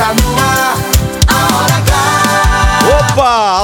[0.00, 0.29] Está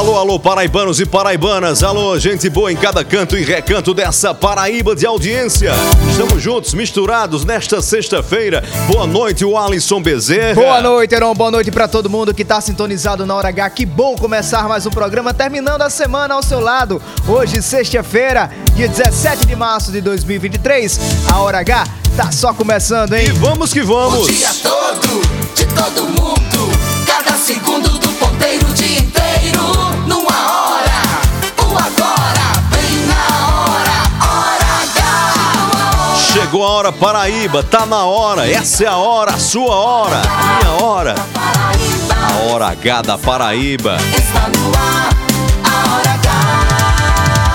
[0.06, 1.82] Alô, alô, paraibanos e paraibanas.
[1.82, 5.72] Alô, gente boa em cada canto e recanto dessa Paraíba de audiência.
[6.08, 8.62] Estamos juntos, misturados nesta sexta-feira.
[8.86, 10.54] Boa noite, o Alisson Bezerra.
[10.54, 11.34] Boa noite, Heron.
[11.34, 13.68] Boa noite pra todo mundo que tá sintonizado na Hora H.
[13.70, 17.02] Que bom começar mais um programa, terminando a semana ao seu lado.
[17.26, 21.00] Hoje, sexta-feira, dia 17 de março de 2023.
[21.32, 21.84] A Hora H
[22.16, 23.32] tá só começando, E hein?
[23.32, 24.28] vamos que O vamos.
[24.28, 25.20] dia todo,
[25.52, 26.35] de todo mundo.
[36.56, 38.50] Chegou a hora Paraíba, tá na hora.
[38.50, 41.14] Essa é a hora, a sua hora, a minha hora.
[41.34, 43.98] Paraíba A hora H da Paraíba.
[44.16, 45.14] está no ar,
[45.62, 47.52] a hora H.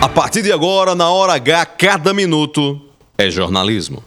[0.00, 2.80] A partir de agora, na hora H, cada minuto
[3.18, 4.02] é jornalismo.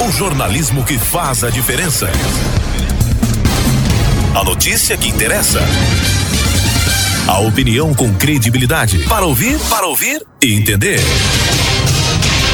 [0.00, 2.08] O jornalismo que faz a diferença.
[4.32, 5.58] A notícia que interessa.
[7.26, 8.98] A opinião com credibilidade.
[9.08, 11.00] Para ouvir, para ouvir e entender.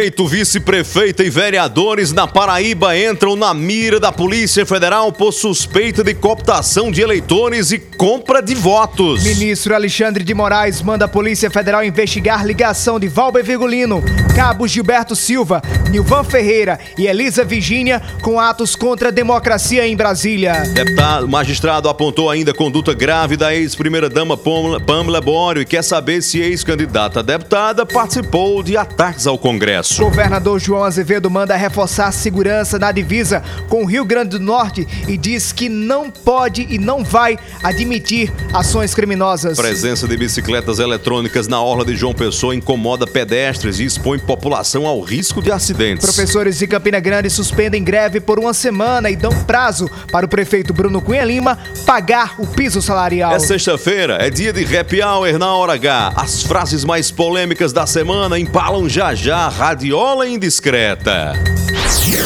[0.00, 6.14] Prefeito, vice-prefeita e vereadores na Paraíba entram na mira da Polícia Federal por suspeita de
[6.14, 9.22] cooptação de eleitores e compra de votos.
[9.22, 14.02] Ministro Alexandre de Moraes manda a Polícia Federal investigar ligação de Valber Virgulino,
[14.34, 20.62] Cabo Gilberto Silva, Nilvan Ferreira e Elisa Virgínia com atos contra a democracia em Brasília.
[20.72, 26.40] Deputado, magistrado apontou ainda conduta grave da ex-primeira-dama Pamela, Pamela Bório e quer saber se
[26.40, 29.90] ex-candidata a deputada participou de ataques ao Congresso.
[30.00, 34.88] Governador João Azevedo manda reforçar a segurança na divisa com o Rio Grande do Norte
[35.06, 39.58] e diz que não pode e não vai admitir ações criminosas.
[39.58, 45.02] Presença de bicicletas eletrônicas na orla de João Pessoa incomoda pedestres e expõe população ao
[45.02, 46.02] risco de acidentes.
[46.02, 50.72] Professores de Campina Grande suspendem greve por uma semana e dão prazo para o prefeito
[50.72, 53.34] Bruno Cunha Lima pagar o piso salarial.
[53.34, 56.14] É sexta-feira, é dia de happy hour na hora H.
[56.16, 59.50] As frases mais polêmicas da semana empalam já já a
[59.80, 61.32] radiola indiscreta.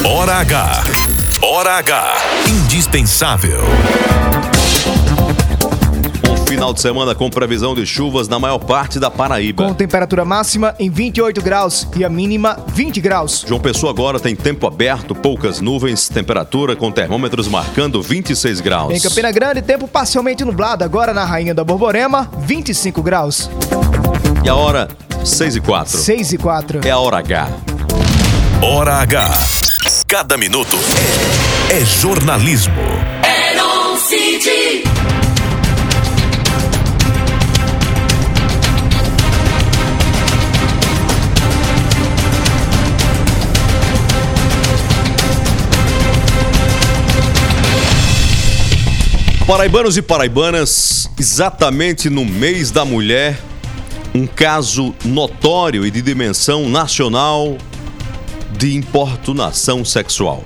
[0.04, 0.82] Hora H.
[1.41, 2.15] Hora H.
[2.48, 3.60] Indispensável.
[6.28, 9.65] Um final de semana com previsão de chuvas na maior parte da Paraíba.
[9.65, 13.44] Com temperatura máxima em 28 graus e a mínima 20 graus.
[13.47, 18.92] João Pessoa agora tem tempo aberto, poucas nuvens, temperatura com termômetros marcando 26 graus.
[18.92, 20.82] Em Campina Grande, tempo parcialmente nublado.
[20.82, 23.48] Agora na Rainha da Borborema, 25 graus.
[24.44, 24.88] E a hora
[25.24, 25.98] 6 e 4.
[25.98, 26.80] 6 e 4.
[26.86, 27.48] É a hora H.
[28.60, 29.32] Hora H.
[30.06, 30.76] Cada minuto
[31.70, 32.74] é, é jornalismo.
[33.24, 34.84] Heron City.
[49.47, 53.38] Paraibanos e paraibanas, exatamente no mês da mulher,
[54.15, 57.59] um caso notório e de dimensão nacional
[58.57, 60.45] de importunação sexual.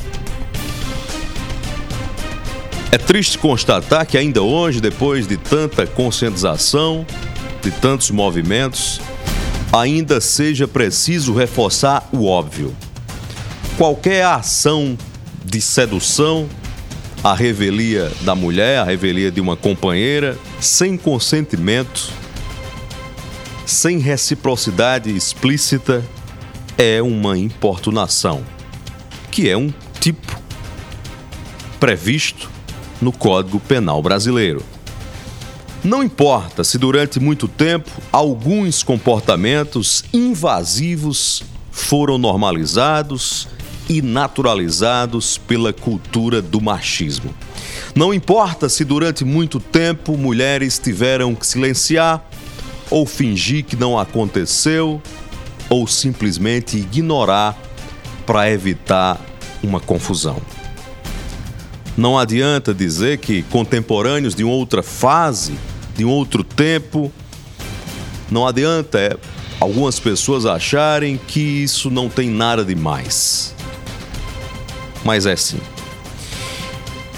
[2.91, 7.05] É triste constatar que ainda hoje, depois de tanta conscientização,
[7.61, 8.99] de tantos movimentos,
[9.71, 12.75] ainda seja preciso reforçar o óbvio.
[13.77, 14.97] Qualquer ação
[15.45, 16.49] de sedução,
[17.23, 22.11] a revelia da mulher, a revelia de uma companheira, sem consentimento,
[23.69, 26.03] sem reciprocidade explícita,
[26.79, 28.43] é uma importunação,
[29.31, 29.71] que é um
[30.01, 30.41] tipo
[31.79, 32.51] previsto
[32.99, 34.65] no Código Penal Brasileiro.
[35.85, 43.49] Não importa se durante muito tempo alguns comportamentos invasivos foram normalizados
[43.87, 47.35] e naturalizados pela cultura do machismo.
[47.95, 52.27] Não importa se durante muito tempo mulheres tiveram que silenciar
[52.91, 55.01] ou fingir que não aconteceu
[55.69, 57.57] ou simplesmente ignorar
[58.27, 59.21] para evitar
[59.63, 60.41] uma confusão.
[61.97, 65.59] Não adianta dizer que contemporâneos de outra fase,
[65.97, 67.13] de um outro tempo,
[68.31, 69.17] não adianta é,
[69.59, 73.55] algumas pessoas acharem que isso não tem nada de mais.
[75.05, 75.61] Mas é sim.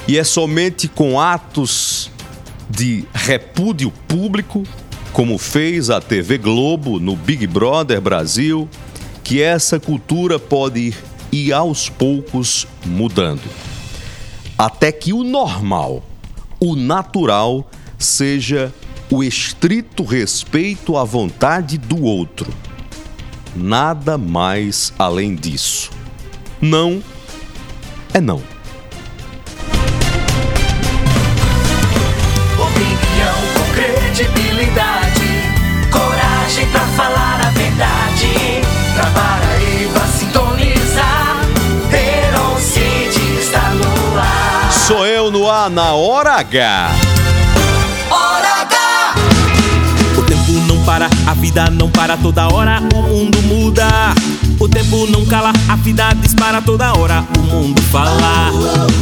[0.09, 2.11] E é somente com atos
[2.69, 4.65] de repúdio público,
[5.13, 8.69] como fez a TV Globo no Big Brother Brasil,
[9.23, 10.97] que essa cultura pode ir,
[11.33, 13.43] ir aos poucos mudando
[14.61, 16.03] até que o normal,
[16.61, 17.67] o natural,
[17.99, 18.71] seja
[19.11, 22.53] o estrito respeito à vontade do outro.
[23.57, 25.91] Nada mais além disso.
[26.61, 27.03] Não
[28.13, 28.43] é não.
[45.71, 46.91] Na hora H.
[48.11, 49.15] Hora H!
[50.19, 53.87] O tempo não para, a vida não para toda hora, o mundo muda.
[54.59, 58.51] O tempo não cala, a vida dispara toda hora, o mundo fala.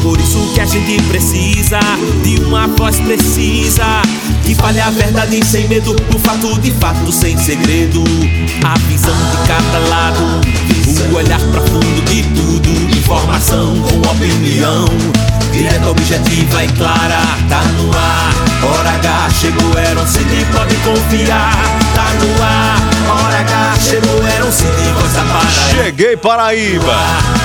[0.03, 1.81] Por isso que a gente precisa
[2.23, 4.03] de uma voz precisa.
[4.45, 8.05] Que fale a verdade sem medo, o fato de fato sem segredo.
[8.65, 10.21] A visão de cada lado,
[11.11, 12.69] o olhar profundo de tudo.
[12.97, 14.85] Informação com opinião,
[15.49, 17.21] direta, objetiva e clara.
[17.49, 21.53] Tá no ar, hora H chegou, era um CD, pode confiar.
[21.95, 22.79] Tá no ar,
[23.11, 25.83] hora H chegou, era um CD, voz da Paraíba.
[25.83, 26.97] Cheguei Paraíba.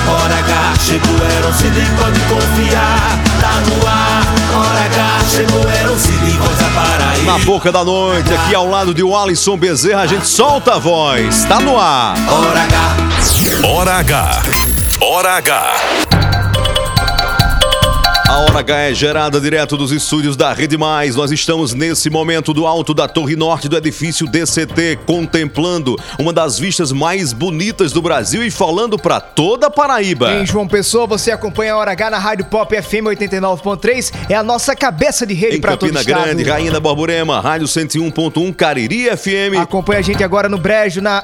[0.06, 3.18] Hora H chegou, era um CD, pode confiar.
[3.40, 4.24] Tá no ar,
[4.56, 7.32] hora H chegou, era um CD, voz da Paraíba.
[7.32, 11.44] Na boca da noite, aqui ao lado de Alisson Bezerra, a gente solta a voz.
[11.44, 12.14] Tá no ar.
[12.28, 13.66] Hora H.
[13.66, 14.42] Hora H.
[15.00, 16.13] Hora H.
[18.26, 21.14] A Hora H é gerada direto dos estúdios da Rede Mais.
[21.14, 26.58] Nós estamos nesse momento do alto da Torre Norte do edifício DCT, contemplando uma das
[26.58, 30.32] vistas mais bonitas do Brasil e falando para toda a Paraíba.
[30.36, 34.12] Em João Pessoa, você acompanha a Hora H na Rádio Pop FM 89.3.
[34.30, 36.24] É a nossa cabeça de rede para todo o Campina estado.
[36.24, 39.60] Grande, Rainha da Borborema, Rádio 101.1, Cariri FM.
[39.60, 41.22] Acompanha a gente agora no Brejo, na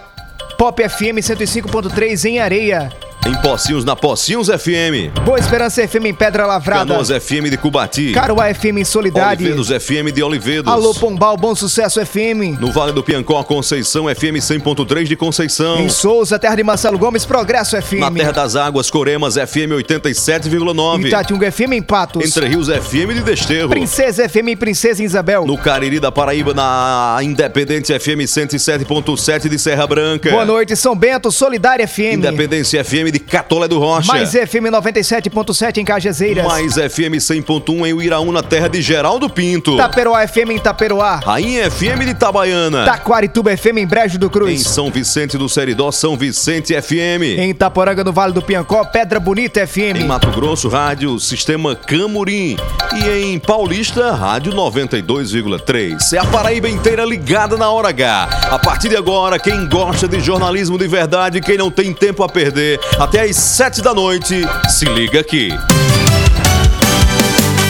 [0.59, 2.93] Pop FM 105.3 em Areia.
[3.27, 5.13] Em Pocinhos, na Pocinhos FM.
[5.25, 6.87] Boa Esperança FM em Pedra Lavrada.
[6.87, 8.13] Canoas FM de Cubati.
[8.13, 9.45] Caruá FM em Solidade.
[9.45, 10.73] Olivedos FM de Olivedos.
[10.73, 12.59] Alô Pombal, Bom Sucesso FM.
[12.59, 15.81] No Vale do Piancó, Conceição FM 100.3 de Conceição.
[15.81, 17.99] Em Souza, terra de Marcelo Gomes, Progresso FM.
[18.01, 21.03] Na Terra das Águas, Coremas FM 87,9.
[21.05, 22.25] Em Itatiunga FM em Patos.
[22.25, 23.69] Entre Rios FM de Desterro.
[23.69, 25.45] Princesa FM em Princesa Isabel.
[25.47, 30.31] No Cariri da Paraíba, na Independente FM 107.7 de Serra Branca.
[30.31, 32.15] Boa noite, São Bento, Solidária FM.
[32.15, 34.07] Independência FM de Catolé do Rocha.
[34.13, 36.45] Mais FM 97.7 em Cajazeiras.
[36.47, 39.77] Mais FM 100.1 em Uiraú, na terra de Geraldo Pinto.
[39.77, 41.17] Taperoá FM em Taperoá.
[41.17, 42.85] Rainha FM de Itabaiana.
[42.85, 44.63] Taquarituba FM em Brejo do Em Cruz.
[44.63, 47.23] São Vicente do Seridó, São Vicente FM.
[47.39, 50.07] Em Itaporanga no Vale do Piancó, Pedra Bonita Em FM.
[50.07, 52.57] Mato Grosso, rádio Sistema Camurim.
[52.95, 56.13] E em Paulista, rádio 92,3.
[56.13, 58.29] É a Paraíba inteira ligada na hora H.
[58.51, 62.29] A partir de agora, quem gosta de jornalismo de verdade, quem não tem tempo a
[62.29, 65.49] perder, até às 7 da noite, se liga aqui.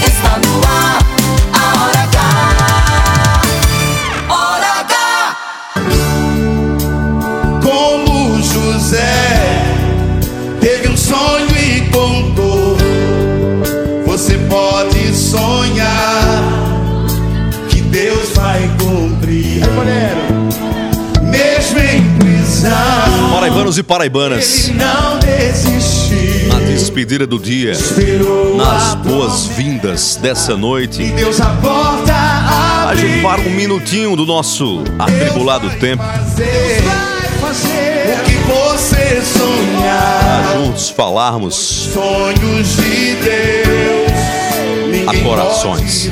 [0.04, 0.99] Está no ar,
[23.60, 24.70] Paraibanos e paraibanas,
[26.48, 27.72] na despedida do dia,
[28.56, 31.12] nas boas-vindas dessa noite,
[32.88, 36.02] a gente para um minutinho do nosso atribulado tempo.
[36.02, 40.54] Fazer, vai fazer o que você sonhar.
[40.54, 46.10] para juntos falarmos Sonhos de Deus, A corações.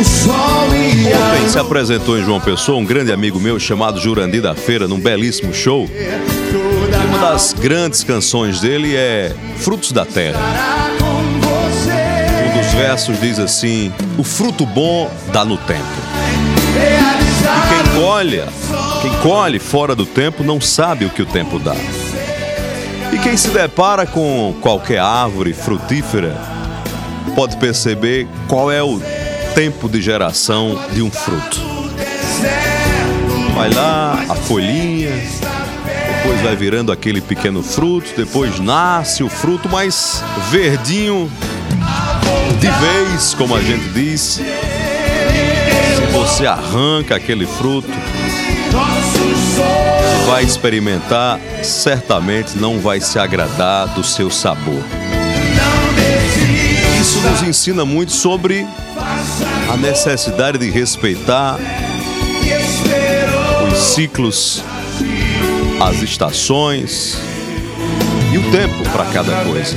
[0.00, 4.98] Ontem se apresentou em João Pessoa um grande amigo meu chamado Jurandir da Feira, num
[4.98, 5.90] belíssimo show.
[5.92, 10.40] E uma das grandes canções dele é Frutos da Terra.
[11.02, 15.84] Um dos versos diz assim: O fruto bom dá no tempo.
[16.72, 18.42] Realizar Quem colhe,
[19.02, 21.76] quem colhe fora do tempo não sabe o que o tempo dá.
[23.12, 26.34] E quem se depara com qualquer árvore frutífera
[27.34, 28.98] pode perceber qual é o
[29.54, 31.60] tempo de geração de um fruto.
[33.54, 35.10] Vai lá, a folhinha,
[36.16, 41.30] depois vai virando aquele pequeno fruto, depois nasce o fruto mais verdinho
[42.60, 44.40] de vez, como a gente diz.
[45.96, 47.88] Se você arranca aquele fruto,
[50.26, 54.82] vai experimentar, certamente não vai se agradar do seu sabor.
[57.00, 58.66] Isso nos ensina muito sobre
[59.72, 61.58] a necessidade de respeitar
[63.70, 64.62] os ciclos,
[65.80, 67.16] as estações
[68.32, 69.76] e o tempo para cada coisa.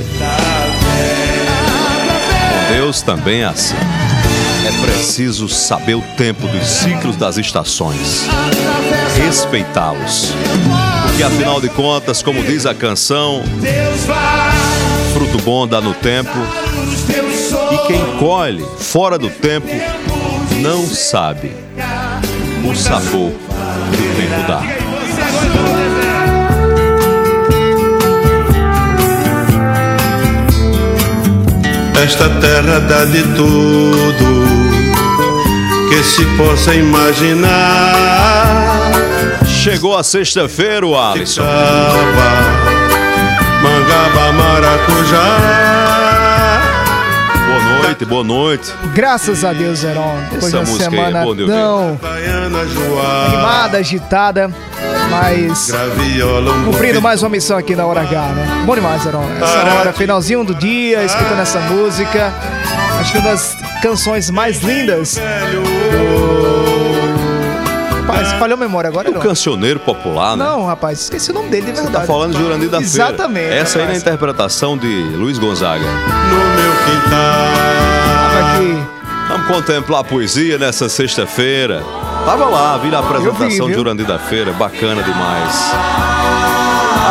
[2.50, 3.76] Com Deus também é assim.
[4.66, 8.26] É preciso saber o tempo dos ciclos das estações,
[9.16, 10.32] respeitá-los.
[11.06, 13.42] Porque afinal de contas, como diz a canção,
[15.24, 16.30] fruto bom dá no tempo,
[17.72, 19.68] e quem colhe fora do tempo
[20.60, 21.52] não sabe
[22.64, 23.32] o sabor
[23.92, 24.62] que o tempo dá.
[32.02, 34.44] Esta terra dá de tudo
[35.88, 37.94] que se possa imaginar.
[39.46, 41.42] Chegou a sexta-feira, o Alisson.
[43.94, 45.24] Mangaba, maracujá.
[47.46, 48.72] Boa noite, boa noite.
[48.92, 50.18] Graças a Deus, Heron.
[50.32, 53.26] Depois Essa música aí é semana tão Baiana, joá.
[53.26, 54.50] animada, agitada,
[55.10, 58.64] mas um cumprindo mais uma missão aqui na Hora H, né?
[58.66, 59.24] Bom demais, Heron.
[59.40, 62.32] Essa hora, finalzinho do dia, escutando essa música.
[62.98, 66.23] Acho que uma das canções mais lindas do...
[68.24, 69.20] Rapaz, falhou a memória agora, O Heron?
[69.20, 70.44] cancioneiro popular, né?
[70.44, 71.92] Não, rapaz, esqueci o nome dele de verdade.
[71.92, 72.86] Tá falando de Jurandir da Feira.
[73.08, 73.52] Exatamente.
[73.52, 74.02] Essa aí na rapaz.
[74.02, 75.84] interpretação de Luiz Gonzaga.
[75.84, 77.54] no meu quintal.
[79.28, 81.82] Vamos contemplar a poesia nessa sexta-feira.
[82.24, 83.74] Tava lá, vi a apresentação vi, de?
[83.74, 85.72] Jurandir da Feira, bacana demais.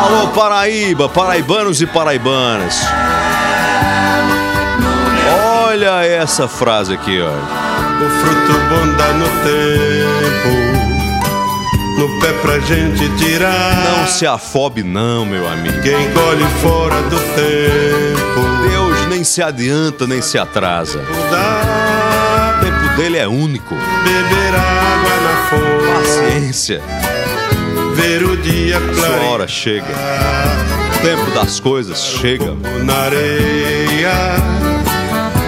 [0.05, 2.81] Alô, Paraíba, paraibanos e paraibanas.
[5.65, 7.29] Olha essa frase aqui, ó.
[7.29, 10.92] O fruto bom dá no tempo.
[11.97, 13.97] No pé pra gente tirar.
[13.99, 15.81] Não se afobe não, meu amigo.
[15.81, 18.67] Quem colhe fora do tempo.
[18.69, 20.99] Deus nem se adianta, nem se atrasa.
[21.31, 23.75] Dá O tempo dele é único.
[23.75, 25.93] beber água na fonte.
[25.93, 26.81] Paciência,
[27.95, 29.31] Ver o dia sua clarear.
[29.31, 29.85] hora chega.
[30.97, 32.55] O tempo das coisas chega.
[32.83, 34.11] Na areia.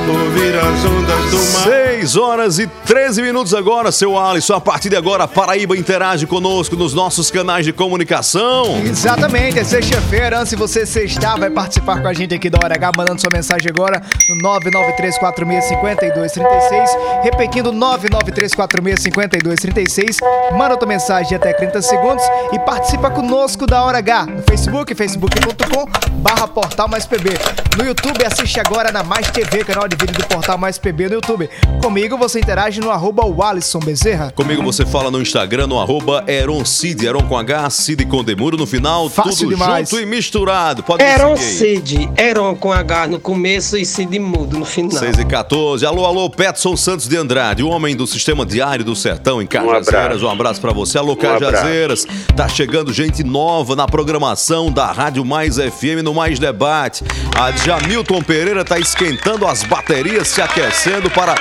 [0.08, 1.64] Ouvir as ondas do mar.
[2.06, 4.54] 6 horas e 13 minutos agora, seu Alisson.
[4.54, 8.80] A partir de agora, a Paraíba interage conosco nos nossos canais de comunicação.
[8.86, 10.38] Exatamente, é sexta-feira.
[10.38, 13.32] Antes de você sextar, vai participar com a gente aqui da Hora H, mandando sua
[13.34, 17.24] mensagem agora no 993465236.
[17.24, 20.18] Repetindo, 993465236.
[20.56, 25.88] Manda tua mensagem até 30 segundos e participa conosco da Hora H no Facebook, facebook.com
[26.18, 27.30] barra Portal Mais PB.
[27.78, 31.16] No YouTube, assiste agora na Mais TV, canal de vídeo do Portal Mais PB no
[31.16, 31.50] YouTube.
[31.96, 34.30] Comigo você interage no arroba Walisson Bezerra.
[34.36, 38.58] Comigo você fala no Instagram, no arroba Eron Cid, Eron com H, Cid com Demuro
[38.58, 39.90] no final, Fácil tudo demais.
[39.90, 40.84] junto e misturado.
[40.84, 41.38] Pode Eron.
[41.38, 44.92] Cid, Eron com H no começo e Cid mudo no final.
[44.92, 45.86] 6 e 14.
[45.86, 50.22] Alô, alô, Petson Santos de Andrade, o homem do Sistema Diário do Sertão em Cajazeiras.
[50.22, 50.98] Um abraço pra você.
[50.98, 52.06] Alô, Cajazeiras.
[52.36, 57.06] Tá chegando gente nova na programação da Rádio Mais FM no Mais Debate.
[57.40, 61.36] A Jamilton Pereira tá esquentando as baterias, se aquecendo para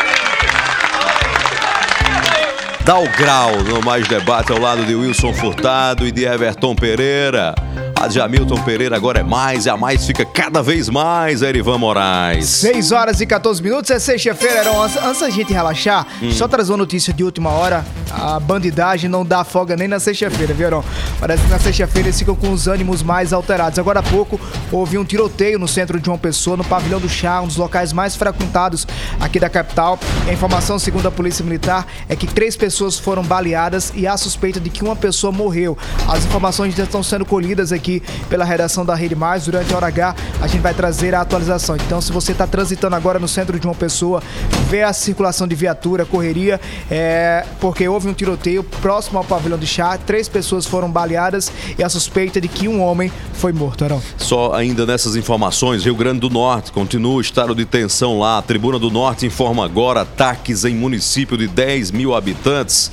[2.85, 7.55] Dá o grau no Mais Debate ao lado de Wilson Furtado e de Everton Pereira.
[8.05, 11.49] A de Hamilton Pereira agora é mais, e a mais fica cada vez mais, a
[11.49, 12.47] Erivan Moraes.
[12.51, 14.83] 6 horas e 14 minutos, é sexta-feira, Heron.
[14.83, 16.31] Antes, da gente relaxar, Hum.
[16.31, 17.83] só trazer uma notícia de última hora.
[18.13, 20.85] A bandidagem não dá folga nem na sexta-feira, viu, Heron?
[21.19, 23.79] Parece que na sexta-feira eles ficam com os ânimos mais alterados.
[23.79, 24.39] Agora há pouco
[24.71, 27.93] houve um tiroteio no centro de João Pessoa, no Pavilhão do Chá, um dos locais
[27.93, 28.87] mais frequentados
[29.19, 29.99] aqui da capital.
[30.29, 34.17] A informação, segundo a Polícia Militar, é que três pessoas pessoas foram baleadas e há
[34.17, 35.79] suspeita de que uma pessoa morreu.
[36.09, 37.94] As informações já estão sendo colhidas aqui
[38.29, 39.45] pela redação da Rede Mais.
[39.45, 41.77] Durante a hora H, a gente vai trazer a atualização.
[41.77, 44.23] Então, se você está transitando agora no centro de uma pessoa,
[44.69, 46.61] vê a circulação de viatura, correria,
[46.91, 49.99] é, porque houve um tiroteio próximo ao pavilhão de chá.
[49.99, 53.85] Três pessoas foram baleadas e a suspeita de que um homem foi morto.
[53.85, 54.03] Arão.
[54.17, 58.39] Só ainda nessas informações, Rio Grande do Norte continua o estado de tensão lá.
[58.39, 62.91] A Tribuna do Norte informa agora ataques em município de 10 mil habitantes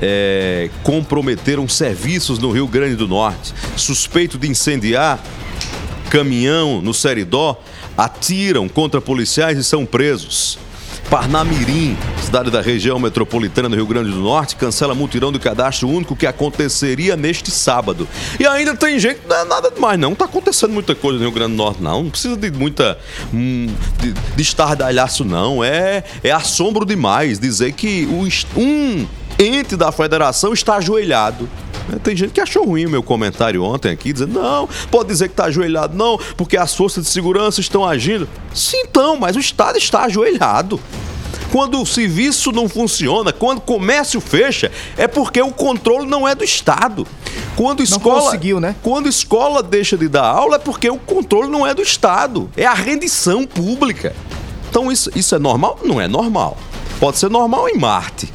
[0.00, 3.52] é, comprometeram serviços no Rio Grande do Norte.
[3.76, 5.20] Suspeito de incendiar
[6.06, 7.60] caminhão no Seridó,
[7.96, 10.58] atiram contra policiais e são presos.
[11.10, 16.16] Parnamirim, cidade da região metropolitana do Rio Grande do Norte, cancela mutirão do cadastro único
[16.16, 18.08] que aconteceria neste sábado.
[18.40, 21.32] E ainda tem gente, não é nada demais não, tá acontecendo muita coisa no Rio
[21.32, 22.98] Grande do Norte não, não precisa de muita,
[23.32, 23.68] hum,
[24.00, 28.08] de, de estardalhaço não, é, é assombro demais dizer que
[28.56, 29.06] um
[29.38, 31.48] ente da federação está ajoelhado
[32.02, 35.34] tem gente que achou ruim o meu comentário ontem aqui, dizendo: não, pode dizer que
[35.34, 38.28] está ajoelhado, não, porque as forças de segurança estão agindo.
[38.52, 40.80] Sim, então, mas o Estado está ajoelhado.
[41.52, 46.34] Quando o serviço não funciona, quando o comércio fecha, é porque o controle não é
[46.34, 47.06] do Estado.
[47.54, 48.74] Quando escola, não conseguiu, né?
[48.82, 52.50] Quando escola deixa de dar aula, é porque o controle não é do Estado.
[52.56, 54.14] É a rendição pública.
[54.68, 55.78] Então isso, isso é normal?
[55.84, 56.58] Não é normal.
[56.98, 58.28] Pode ser normal em Marte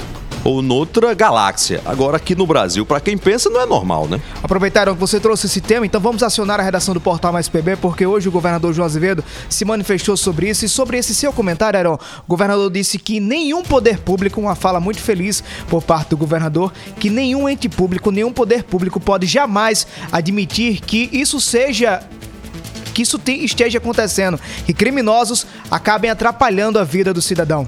[0.43, 1.81] ou noutra galáxia.
[1.86, 4.21] Agora aqui no Brasil, para quem pensa, não é normal, né?
[4.41, 7.77] Aproveitaram que você trouxe esse tema, então vamos acionar a redação do Portal Mais PB,
[7.77, 10.65] porque hoje o governador João Azevedo se manifestou sobre isso.
[10.65, 14.79] E sobre esse seu comentário, Aaron, o governador disse que nenhum poder público, uma fala
[14.79, 19.88] muito feliz por parte do governador, que nenhum ente público, nenhum poder público pode jamais
[20.12, 22.01] admitir que isso seja
[22.93, 27.65] que isso esteja acontecendo, que criminosos acabem atrapalhando a vida do cidadão.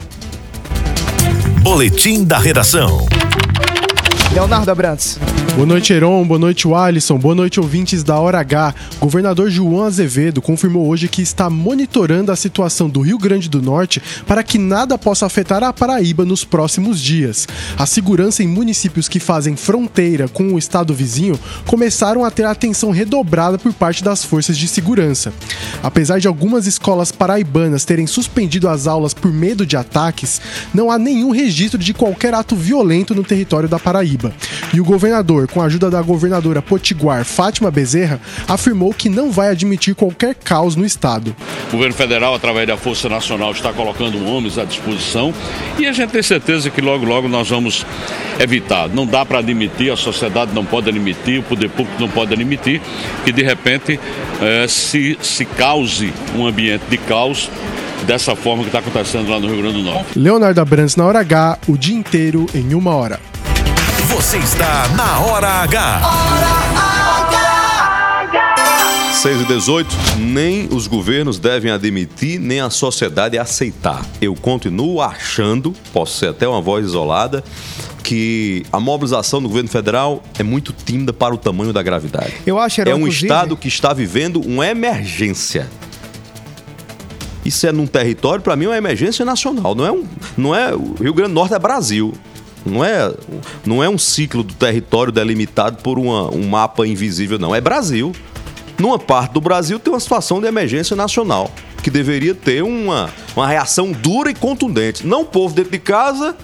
[1.64, 3.08] Boletim da Redação.
[4.34, 5.18] Leonardo Abrantes.
[5.56, 6.26] Boa noite, Heron.
[6.26, 7.16] Boa noite, Alisson.
[7.20, 8.74] Boa noite, ouvintes da Hora H.
[9.00, 14.02] Governador João Azevedo confirmou hoje que está monitorando a situação do Rio Grande do Norte
[14.26, 17.48] para que nada possa afetar a Paraíba nos próximos dias.
[17.78, 22.90] A segurança em municípios que fazem fronteira com o estado vizinho começaram a ter atenção
[22.90, 25.32] redobrada por parte das forças de segurança.
[25.84, 30.42] Apesar de algumas escolas paraibanas terem suspendido as aulas por medo de ataques,
[30.74, 34.34] não há nenhum registro de qualquer ato violento no território da Paraíba.
[34.74, 39.50] E o governador, com a ajuda da governadora potiguar Fátima Bezerra, afirmou que não vai
[39.50, 41.36] admitir qualquer caos no estado.
[41.70, 45.34] O governo federal, através da Força Nacional, está colocando homens à disposição
[45.78, 47.86] e a gente tem certeza que logo, logo nós vamos
[48.40, 48.90] evitar.
[48.90, 52.82] Não dá para admitir, a sociedade não pode admitir, o poder público não pode admitir
[53.26, 54.00] que de repente
[54.42, 57.50] eh, se, se cause um ambiente de caos
[58.04, 60.20] dessa forma que está acontecendo lá no Rio Grande do Norte.
[60.20, 63.20] Leonardo Abrantes na hora H, o dia inteiro em uma hora.
[64.16, 66.02] Você está na Hora H.
[66.04, 67.40] Hora
[68.30, 69.14] H.
[69.14, 74.06] 6 e 18, nem os governos devem admitir, nem a sociedade aceitar.
[74.22, 77.44] Eu continuo achando, posso ser até uma voz isolada,
[78.04, 82.34] que a mobilização do governo federal é muito tímida para o tamanho da gravidade.
[82.46, 85.70] Eu acho, Heron, É um inclusive- estado que está vivendo uma emergência.
[87.46, 89.76] Isso é num território, para mim, é uma emergência nacional.
[89.76, 90.04] Não é um,
[90.38, 92.14] não é o Rio Grande do Norte é Brasil.
[92.66, 93.14] Não é,
[93.66, 97.54] não é um ciclo do território delimitado por uma- um mapa invisível, não.
[97.54, 98.12] É Brasil.
[98.80, 101.52] Numa parte do Brasil tem uma situação de emergência nacional,
[101.84, 105.06] que deveria ter uma, uma reação dura e contundente.
[105.06, 106.36] Não o povo dentro de casa,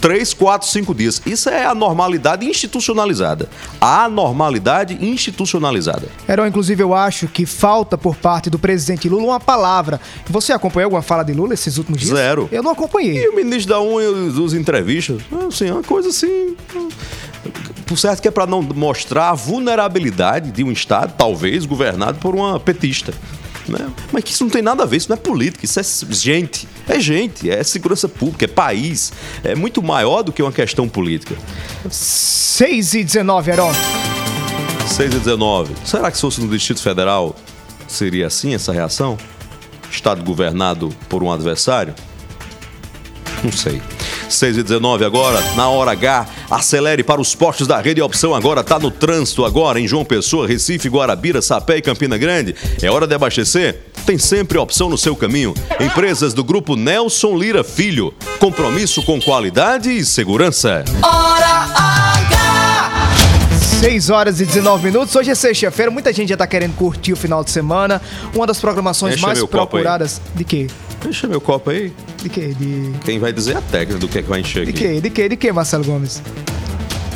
[0.00, 1.20] três, quatro, cinco dias.
[1.26, 3.48] Isso é a normalidade institucionalizada.
[3.80, 6.08] A normalidade institucionalizada.
[6.28, 10.00] Heron, inclusive, eu acho que falta por parte do presidente Lula uma palavra.
[10.28, 12.16] Você acompanhou alguma fala de Lula esses últimos dias?
[12.16, 12.48] Zero.
[12.50, 13.22] Eu não acompanhei.
[13.22, 16.56] E o ministro da unha dos entrevistas, assim, uma coisa assim.
[17.86, 22.34] Por certo que é para não mostrar a vulnerabilidade de um Estado, talvez governado por
[22.34, 23.14] uma petista.
[23.68, 23.90] Né?
[24.12, 26.66] Mas que isso não tem nada a ver, isso não é política, isso é gente.
[26.88, 29.12] É gente, é segurança pública, é país.
[29.44, 31.36] É muito maior do que uma questão política.
[31.90, 33.72] 6 e 19, Heron.
[34.86, 35.74] 6 e 19.
[35.84, 37.36] Será que se fosse no Distrito Federal
[37.86, 39.18] seria assim essa reação?
[39.90, 41.94] Estado governado por um adversário?
[43.42, 43.80] Não sei.
[44.28, 48.00] 6 e 19 agora, na hora H, acelere para os postos da rede.
[48.00, 52.18] A opção agora está no trânsito agora, em João Pessoa, Recife, Guarabira, Sapé e Campina
[52.18, 52.54] Grande.
[52.82, 53.78] É hora de abastecer?
[54.04, 55.54] Tem sempre opção no seu caminho.
[55.80, 58.14] Empresas do grupo Nelson Lira Filho.
[58.38, 60.84] Compromisso com qualidade e segurança.
[61.02, 63.18] Hora H.
[63.80, 65.14] 6 horas e 19 minutos.
[65.14, 68.02] Hoje é sexta-feira, muita gente já tá querendo curtir o final de semana.
[68.34, 70.20] Uma das programações Encha mais procuradas.
[70.34, 70.66] De quê?
[71.02, 71.92] Deixa meu copo aí.
[72.22, 72.54] De quê?
[72.58, 72.92] De...
[73.04, 74.78] Quem vai dizer a técnica do que é que vai encher De aqui.
[74.78, 75.00] quê?
[75.00, 75.28] De quê?
[75.28, 76.22] De quê, Marcelo Gomes?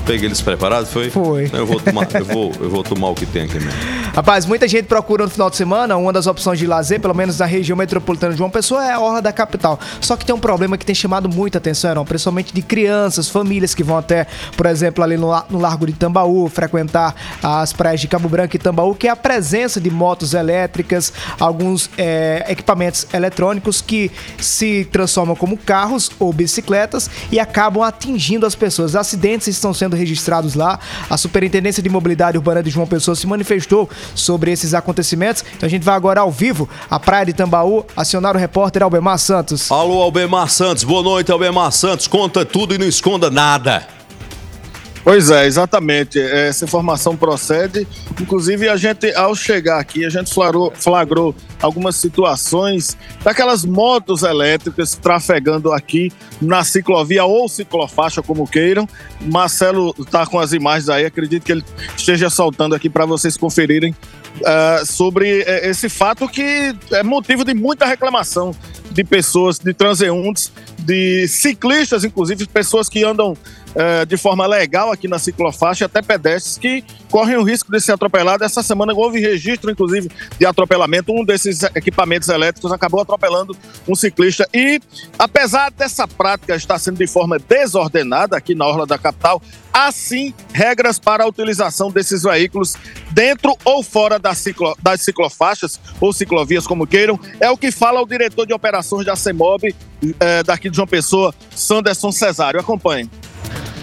[0.07, 1.11] Peguei eles preparados, foi?
[1.11, 1.49] Foi.
[1.53, 3.71] Eu vou tomar, eu vou, eu vou tomar o que tem aqui mesmo.
[4.15, 7.39] Rapaz, muita gente procura no final de semana, uma das opções de lazer, pelo menos
[7.39, 9.81] na região metropolitana de João Pessoa, é a orla da capital.
[10.03, 13.75] Só que tem um problema que tem chamado muita atenção, Heron, principalmente de crianças, famílias
[13.75, 18.07] que vão até, por exemplo, ali no, no Largo de Tambaú, frequentar as praias de
[18.07, 23.81] Cabo Branco e Tambaú, que é a presença de motos elétricas, alguns é, equipamentos eletrônicos
[23.81, 28.95] que se transformam como carros ou bicicletas e acabam atingindo as pessoas.
[28.95, 30.79] Acidentes estão sendo registrados lá.
[31.09, 35.45] A Superintendência de Mobilidade Urbana de João Pessoa se manifestou sobre esses acontecimentos.
[35.57, 39.19] Então a gente vai agora ao vivo à Praia de Tambaú acionar o repórter Albemar
[39.19, 39.71] Santos.
[39.71, 40.85] Alô, Albemar Santos.
[40.85, 42.07] Boa noite, Albemar Santos.
[42.07, 43.87] Conta tudo e não esconda nada.
[45.05, 46.19] Pois é, exatamente.
[46.19, 47.87] Essa informação procede.
[48.21, 54.95] Inclusive, a gente, ao chegar aqui, a gente flagrou, flagrou algumas situações daquelas motos elétricas
[54.95, 58.89] trafegando aqui na ciclovia ou ciclofaixa, como queiram.
[59.21, 61.65] Marcelo está com as imagens aí, acredito que ele
[61.97, 63.95] esteja soltando aqui para vocês conferirem
[64.45, 68.55] ah, sobre eh, esse fato que é motivo de muita reclamação
[68.91, 73.37] de pessoas, de transeuntes, de ciclistas, inclusive, pessoas que andam
[73.75, 77.93] eh, de forma legal aqui na ciclofaixa, até pedestres que correm o risco de ser
[77.93, 78.45] atropelado.
[78.45, 81.13] Essa semana houve registro, inclusive, de atropelamento.
[81.13, 83.57] Um desses equipamentos elétricos acabou atropelando
[83.89, 84.49] um ciclista.
[84.53, 84.81] E,
[85.19, 90.35] apesar dessa prática estar sendo de forma desordenada aqui na Orla da Capital, há sim
[90.53, 92.75] regras para a utilização desses veículos
[93.11, 97.19] dentro ou fora da ciclo- das ciclofaixas ou ciclovias, como queiram.
[97.41, 99.75] É o que fala o diretor de operações da CEMOB,
[100.21, 102.61] eh, daqui de João Pessoa, Sanderson Cesário.
[102.61, 103.09] Acompanhe.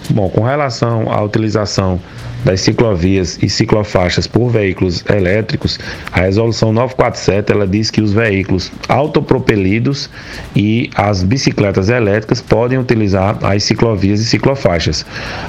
[0.09, 1.99] Bom, com relação à utilização
[2.43, 5.79] das ciclovias e ciclofaixas por veículos elétricos,
[6.11, 10.09] a resolução 947 ela diz que os veículos autopropelidos
[10.55, 15.05] e as bicicletas elétricas podem utilizar as ciclovias e ciclofaixas.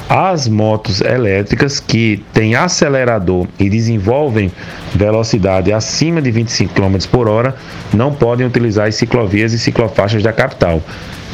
[0.09, 4.51] As motos elétricas que têm acelerador e desenvolvem
[4.95, 7.55] velocidade acima de 25 km por hora
[7.95, 10.83] não podem utilizar as ciclovias e ciclofaixas da capital.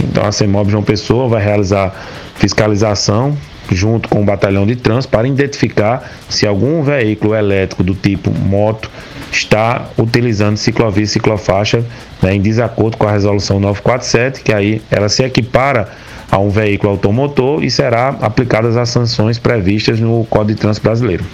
[0.00, 1.94] Então a CEMOB João Pessoa vai realizar
[2.34, 3.36] fiscalização
[3.74, 8.90] junto com o batalhão de trânsito para identificar se algum veículo elétrico do tipo moto
[9.31, 11.85] está utilizando ciclovia e ciclofaixa
[12.22, 15.88] né, em desacordo com a resolução 947, que aí ela se equipara
[16.31, 21.24] a um veículo automotor e será aplicadas as sanções previstas no Código de Trânsito Brasileiro.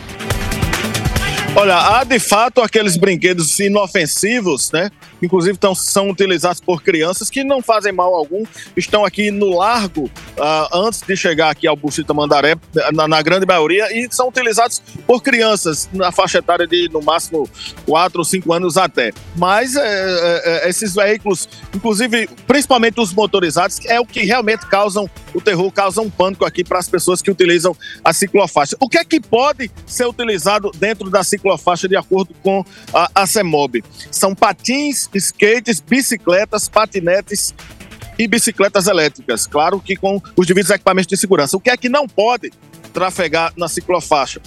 [1.55, 4.91] Olha, há de fato aqueles brinquedos inofensivos, né?
[5.21, 8.43] Inclusive tão, são utilizados por crianças que não fazem mal algum.
[8.75, 10.11] Estão aqui no largo,
[10.41, 12.57] ah, antes de chegar aqui ao Busto Mandaré,
[12.95, 17.47] na, na grande maioria, e são utilizados por crianças na faixa etária de no máximo
[17.87, 19.13] 4 ou 5 anos até.
[19.37, 25.09] Mas é, é, é, esses veículos, inclusive, principalmente os motorizados, é o que realmente causam
[25.35, 28.75] o terror, causam pânico aqui para as pessoas que utilizam a ciclofaixa.
[28.81, 31.42] O que é que pode ser utilizado dentro da ciclofaixa
[31.89, 33.83] de acordo com a, a CEMOB?
[34.11, 37.55] São patins, skates, bicicletas, patinetes
[38.19, 39.47] e bicicletas elétricas.
[39.47, 41.57] Claro que com os devidos equipamentos de segurança.
[41.57, 42.53] O que é que não pode
[42.93, 44.41] trafegar na ciclofaixa?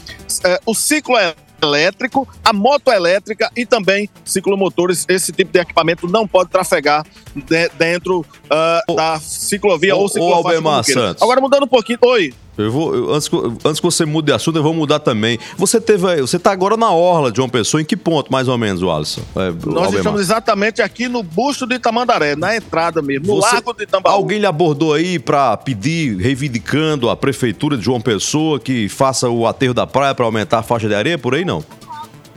[0.43, 1.15] É, o ciclo
[1.61, 5.05] elétrico, a moto elétrica e também ciclomotores.
[5.07, 7.05] Esse tipo de equipamento não pode trafegar
[7.35, 10.83] de- dentro ah, da ciclovia ou ô, ciclofaixa.
[10.83, 11.01] Queira.
[11.01, 11.23] Santos.
[11.23, 11.99] Agora mudando um pouquinho.
[12.01, 12.33] Oi.
[12.57, 15.37] Eu vou, eu- antes, que- antes que você mude de assunto, eu vou mudar também.
[15.57, 18.57] Você teve, você tá agora na orla de uma pessoa, em que ponto, mais ou
[18.57, 19.21] menos, Alisson?
[19.35, 19.93] É, Nós Albemar?
[19.95, 24.13] estamos exatamente aqui no busto de Itamandaré, na entrada mesmo, no Você- Largo de Itambaú.
[24.13, 29.45] Alguém lhe abordou aí pra pedir, reivindicando a prefeitura de João Pessoa que faça o
[29.45, 31.63] aterro da praia pra aumentar a faixa de areia por aí, não?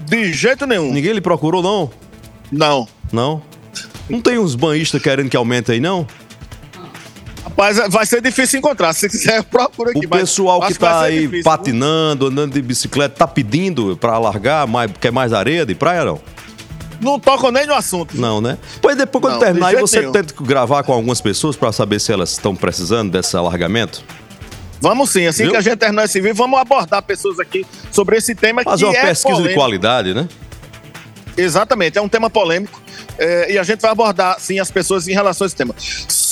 [0.01, 0.93] De jeito nenhum.
[0.93, 1.91] Ninguém lhe procurou, não?
[2.51, 2.89] Não.
[3.13, 3.43] Não?
[4.09, 6.07] Não tem uns banhistas querendo que aumente aí, não?
[7.45, 8.93] Rapaz, vai ser difícil encontrar.
[8.93, 10.07] Se quiser, procura aqui.
[10.07, 14.67] O pessoal mas que tá aí difícil, patinando, andando de bicicleta, tá pedindo pra largar,
[14.67, 16.21] mais, quer mais areia de praia, não?
[17.01, 18.21] Não tocam nem no assunto.
[18.21, 18.59] Não, né?
[18.83, 20.13] Pois depois, quando Não, terminar de aí, você nenhum.
[20.13, 24.03] tenta gravar com algumas pessoas pra saber se elas estão precisando desse alargamento?
[24.81, 25.53] Vamos sim, assim Viu?
[25.53, 28.91] que a gente terminar esse vídeo, vamos abordar pessoas aqui sobre esse tema Fazer que
[28.91, 29.61] uma é pesquisa de polêmico.
[29.61, 30.29] qualidade, né?
[31.37, 32.81] Exatamente, é um tema polêmico
[33.17, 35.75] é, e a gente vai abordar sim as pessoas em relação a esse tema.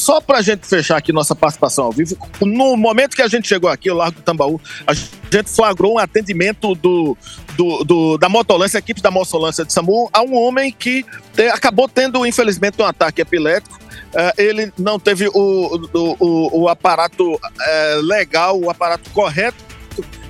[0.06, 3.68] Só pra gente fechar aqui nossa participação ao vivo, no momento que a gente chegou
[3.68, 7.18] aqui, o Largo do Tambaú, a gente flagrou um atendimento do,
[7.56, 11.48] do, do- da motolância, a equipe da motolância de SAMU, a um homem que te-
[11.48, 13.80] acabou tendo, infelizmente, um ataque epilético.
[14.14, 19.64] É, ele não teve o, o, o, o aparato é, legal, o aparato correto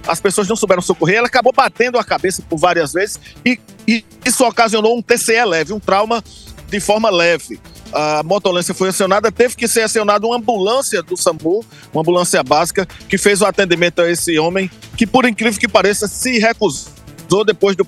[0.09, 3.59] as pessoas não souberam socorrer, ela acabou batendo a cabeça por várias vezes e,
[3.89, 6.23] e isso ocasionou um TCE leve, um trauma
[6.71, 7.59] de forma leve.
[7.93, 12.87] A motolência foi acionada, teve que ser acionada uma ambulância do SAMU, uma ambulância básica,
[13.09, 17.77] que fez o atendimento a esse homem, que por incrível que pareça, se recusou depois
[17.77, 17.87] do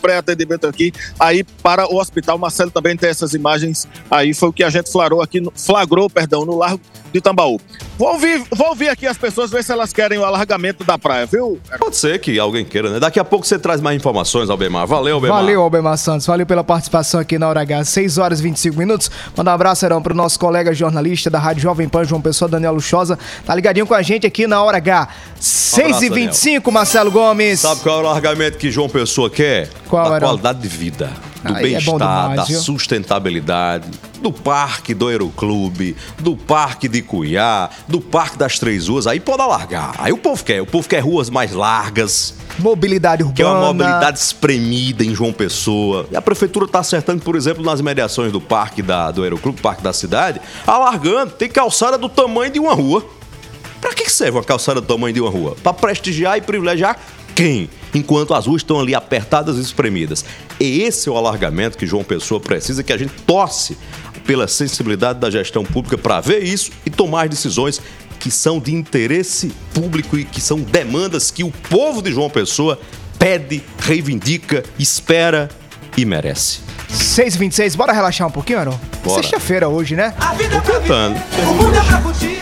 [0.00, 2.38] pré-atendimento aqui, aí para o hospital.
[2.38, 6.44] Marcelo também tem essas imagens aí, foi o que a gente flagrou aqui, flagrou, perdão,
[6.44, 6.80] no Largo
[7.12, 7.60] de Tambaú.
[7.98, 11.26] Vou ouvir, vou ouvir aqui as pessoas, ver se elas querem o alargamento da praia,
[11.26, 11.58] viu?
[11.78, 13.00] Pode ser que alguém queira, né?
[13.00, 14.86] Daqui a pouco você traz mais informações, Albemar.
[14.86, 15.38] Valeu, Albemar.
[15.38, 16.26] Valeu, Albemar Santos.
[16.26, 17.84] Valeu pela participação aqui na Hora H.
[17.84, 19.10] 6 horas e 25 minutos.
[19.36, 22.74] Manda um abraço, Herão, pro nosso colega jornalista da Rádio Jovem Pan, João Pessoa, Daniel
[22.74, 23.18] Luchosa.
[23.44, 25.08] Tá ligadinho com a gente aqui na Hora H.
[25.40, 27.60] 6 e 25 Marcelo Gomes.
[27.60, 29.68] Sabe qual é o largamento que João Pessoa quer?
[29.88, 30.26] Qual da era?
[30.26, 31.10] qualidade de vida,
[31.52, 33.88] do é bem-estar, demais, da sustentabilidade,
[34.22, 39.06] do parque do Aeroclube, do parque de Cuiá, do parque das Três Ruas.
[39.06, 39.94] Aí pode alargar.
[39.98, 40.60] Aí o povo quer.
[40.60, 42.34] O povo quer ruas mais largas.
[42.58, 43.36] Mobilidade urbana.
[43.36, 46.06] Que é uma mobilidade espremida em João Pessoa.
[46.10, 49.82] E a prefeitura está acertando, por exemplo, nas mediações do parque da, do Aeroclube, parque
[49.82, 51.32] da cidade, alargando.
[51.32, 53.04] Tem calçada do tamanho de uma rua.
[53.80, 55.56] Pra que serve uma calçada do tamanho de uma rua?
[55.62, 56.98] Pra prestigiar e privilegiar
[57.34, 57.70] quem?
[57.94, 60.24] Enquanto as ruas estão ali apertadas e espremidas.
[60.60, 63.76] E esse é o alargamento que João Pessoa precisa, que a gente torce
[64.26, 67.80] pela sensibilidade da gestão pública para ver isso e tomar decisões
[68.18, 72.78] que são de interesse público e que são demandas que o povo de João Pessoa
[73.18, 75.48] pede, reivindica, espera
[75.96, 76.60] e merece.
[76.88, 78.78] 6 e 26 bora relaxar um pouquinho?
[79.04, 79.22] Bora.
[79.22, 80.14] Sexta-feira hoje, né?
[80.50, 82.37] Tô tentando.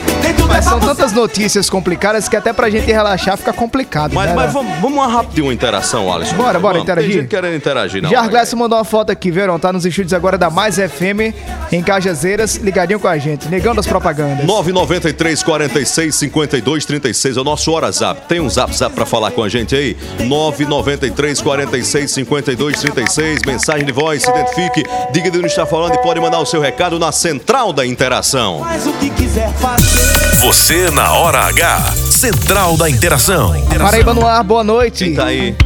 [0.48, 4.14] Mas são tantas notícias complicadas que até pra gente relaxar fica complicado.
[4.14, 4.52] Mas, né, mas né?
[4.52, 6.35] vamos, vamos uma rapidinha uma interação, Alisson.
[6.37, 6.82] Bora, bora Vamos.
[6.82, 7.11] interagir.
[7.11, 8.11] Tem gente querendo interagir, não.
[8.11, 9.59] Jarglesso mandou uma foto aqui, viram?
[9.59, 11.35] Tá nos estúdios agora da Mais FM,
[11.72, 13.48] em Cajazeiras, ligadinho com a gente.
[13.48, 14.44] Negão das propagandas.
[14.46, 18.22] 993 46 52 36 é o nosso WhatsApp.
[18.28, 19.96] Tem um zap zap pra falar com a gente aí?
[20.20, 23.42] 993 46 52 36.
[23.46, 26.61] Mensagem de voz, se identifique, diga de onde está falando e pode mandar o seu
[26.61, 28.61] recado na central da interação.
[28.61, 30.36] Faz o que quiser fazer.
[30.40, 31.79] Você na Hora H.
[32.11, 33.55] Central da Interação.
[33.79, 35.07] Paraíba no ar, boa noite.
[35.07, 35.57] Quem tá aí?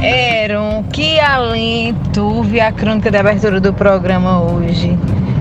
[0.00, 4.96] Eram, que alento ouvir a crônica de abertura do programa hoje.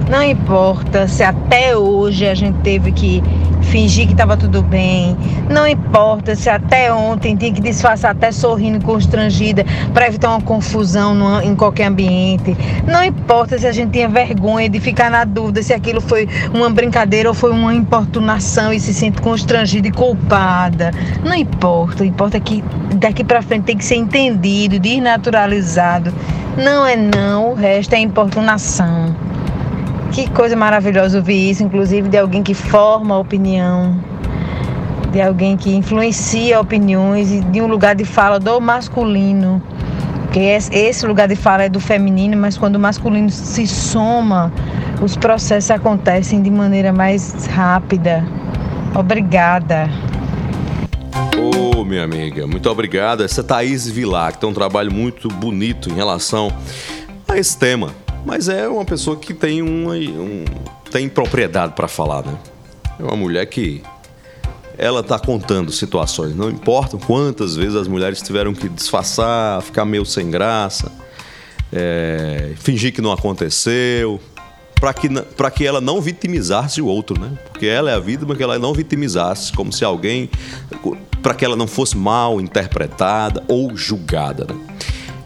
[0.10, 3.22] Não importa se até hoje a gente teve que
[3.68, 5.16] fingir que estava tudo bem.
[5.50, 11.14] Não importa se até ontem tinha que disfarçar até sorrindo constrangida para evitar uma confusão
[11.14, 12.56] numa- em qualquer ambiente.
[12.86, 16.70] Não importa se a gente tinha vergonha de ficar na dúvida se aquilo foi uma
[16.70, 20.92] brincadeira ou foi uma importunação e se sente constrangida e culpada.
[21.24, 22.06] Não importa.
[22.06, 22.64] Importa é que
[22.96, 26.14] daqui para frente tem que ser entendido, desnaturalizado.
[26.58, 29.16] Não é não, o resto é importunação.
[30.12, 34.00] Que coisa maravilhosa ouvir isso, inclusive de alguém que forma opinião,
[35.12, 39.62] de alguém que influencia opiniões e de um lugar de fala do masculino.
[40.24, 44.52] Porque esse lugar de fala é do feminino, mas quando o masculino se soma,
[45.02, 48.26] os processos acontecem de maneira mais rápida.
[48.96, 49.90] Obrigada.
[51.38, 53.24] Ô, minha amiga, muito obrigado.
[53.24, 56.52] Essa é Thaís Vilar, que tem um trabalho muito bonito em relação
[57.28, 58.07] a esse tema.
[58.28, 59.88] Mas é uma pessoa que tem um,
[60.92, 62.38] tem propriedade para falar, né?
[63.00, 63.82] É uma mulher que
[64.78, 70.06] ela tá contando situações, não importa quantas vezes as mulheres tiveram que disfarçar, ficar meio
[70.06, 70.92] sem graça,
[71.72, 74.20] é, fingir que não aconteceu,
[74.76, 75.08] para que,
[75.56, 77.32] que ela não vitimizasse o outro, né?
[77.50, 80.30] Porque ela é a vítima, que ela não vitimizasse, como se alguém.
[81.24, 84.78] para que ela não fosse mal interpretada ou julgada, né?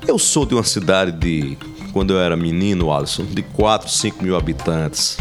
[0.07, 1.57] Eu sou de uma cidade de.
[1.93, 5.17] Quando eu era menino, Alisson, de 4, 5 mil habitantes.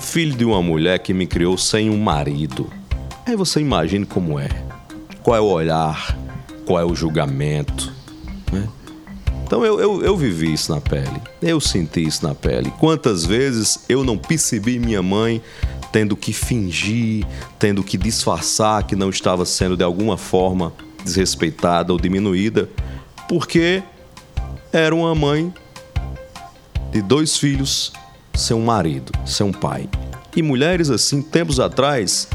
[0.00, 2.70] Filho de uma mulher que me criou sem um marido.
[3.26, 4.48] Aí você imagine como é.
[5.22, 6.16] Qual é o olhar,
[6.64, 7.92] qual é o julgamento,
[8.52, 8.68] né?
[9.44, 12.72] Então eu, eu, eu vivi isso na pele, eu senti isso na pele.
[12.80, 15.40] Quantas vezes eu não percebi minha mãe
[15.92, 17.24] tendo que fingir,
[17.58, 20.72] tendo que disfarçar que não estava sendo de alguma forma
[21.04, 22.68] desrespeitada ou diminuída,
[23.28, 23.82] porque
[24.72, 25.52] era uma mãe
[26.92, 27.92] de dois filhos
[28.34, 29.88] sem um marido, sem um pai.
[30.34, 32.28] E mulheres assim, tempos atrás,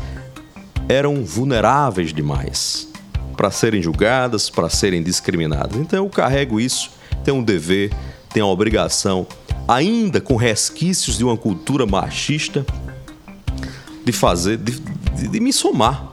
[0.89, 2.88] eram vulneráveis demais
[3.38, 5.80] para serem julgadas, para serem discriminadas.
[5.80, 6.89] Então eu carrego isso,
[7.24, 7.91] tenho um dever,
[8.34, 9.26] tenho a obrigação,
[9.67, 12.65] ainda com resquícios de uma cultura machista,
[14.04, 14.72] de fazer, de,
[15.15, 16.12] de- de me somar.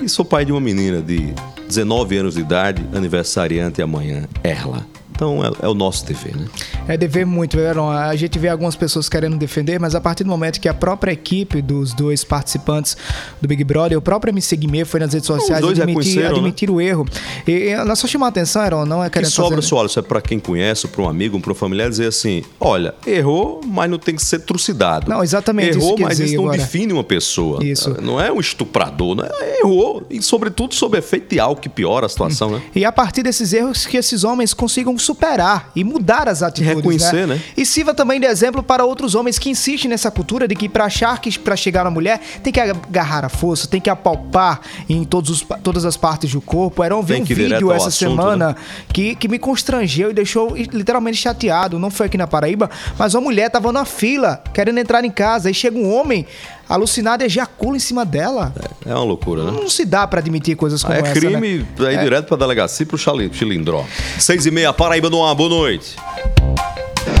[0.00, 1.34] E sou pai de uma menina de
[1.68, 4.86] 19 anos de idade, aniversariante amanhã, Erla.
[5.14, 6.46] Então é, é o nosso dever, né?
[6.86, 7.90] É dever muito, Verão.
[7.90, 11.12] A gente vê algumas pessoas querendo defender, mas a partir do momento que a própria
[11.12, 12.96] equipe dos dois participantes
[13.40, 16.28] do Big Brother, o próprio MC Guimê foi nas redes sociais admitir, né?
[16.28, 17.06] admitir o erro.
[17.46, 19.68] E, nós só chamar a atenção, Heron, não é Que querendo sobra, fazer...
[19.68, 23.62] Soares, é para quem conhece, para um amigo, para um familiar, dizer assim: olha, errou,
[23.66, 25.08] mas não tem que ser trucidado.
[25.08, 26.58] Não, exatamente, isso Errou, quer mas isso não agora.
[26.58, 27.64] define uma pessoa.
[27.64, 27.96] Isso.
[28.02, 29.28] Não é um estuprador, né?
[29.60, 30.06] Errou.
[30.10, 32.62] E, sobretudo, sob efeito de álcool que piora a situação, né?
[32.74, 36.73] E a partir desses erros que esses homens consigam superar e mudar as atitudes.
[36.76, 37.40] Reconhecer, né?
[37.56, 40.84] E sirva também de exemplo para outros homens que insistem nessa cultura de que para
[40.84, 45.04] achar que para chegar na mulher tem que agarrar a força, tem que apalpar em
[45.04, 46.82] todos os, todas as partes do corpo.
[46.82, 48.54] Era um, um vídeo essa assunto, semana né?
[48.92, 51.78] que, que me constrangeu e deixou literalmente chateado.
[51.78, 55.48] Não foi aqui na Paraíba, mas uma mulher tava na fila querendo entrar em casa.
[55.48, 56.26] Aí chega um homem
[56.68, 58.52] alucinado e ejacula em cima dela.
[58.86, 59.52] É uma loucura, né?
[59.52, 61.12] Não se dá para admitir coisas como é essa.
[61.12, 61.88] crime, né?
[61.88, 62.02] aí É.
[62.02, 63.84] direto pra delegacia e pro chilindró.
[64.18, 65.96] Seis e meia, Paraíba no ar, boa noite.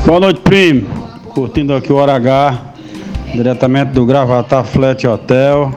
[0.06, 0.86] Boa noite, primo.
[1.30, 2.74] Curtindo aqui o Hora H,
[3.32, 5.72] diretamente do Gravatar Flat Hotel.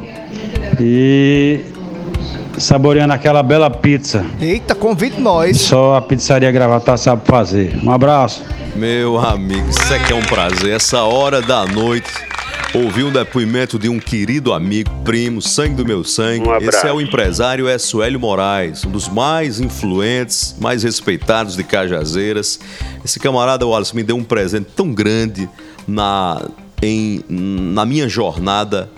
[0.82, 1.62] E
[2.58, 4.26] saboreando aquela bela pizza.
[4.42, 5.62] Eita, convide nós.
[5.62, 7.80] Só a pizzaria Gravatar sabe fazer.
[7.82, 8.44] Um abraço.
[8.76, 10.76] Meu amigo, isso é que é um prazer.
[10.76, 12.12] Essa hora da noite,
[12.74, 16.48] ouvir um depoimento de um querido amigo, primo, sangue do meu sangue.
[16.48, 16.78] Um abraço.
[16.78, 22.60] Esse é o empresário Suélio Moraes, um dos mais influentes, mais respeitados de Cajazeiras.
[23.04, 25.50] Esse camarada, Wallace, me deu um presente tão grande
[25.88, 26.46] na,
[26.82, 28.90] em, na minha jornada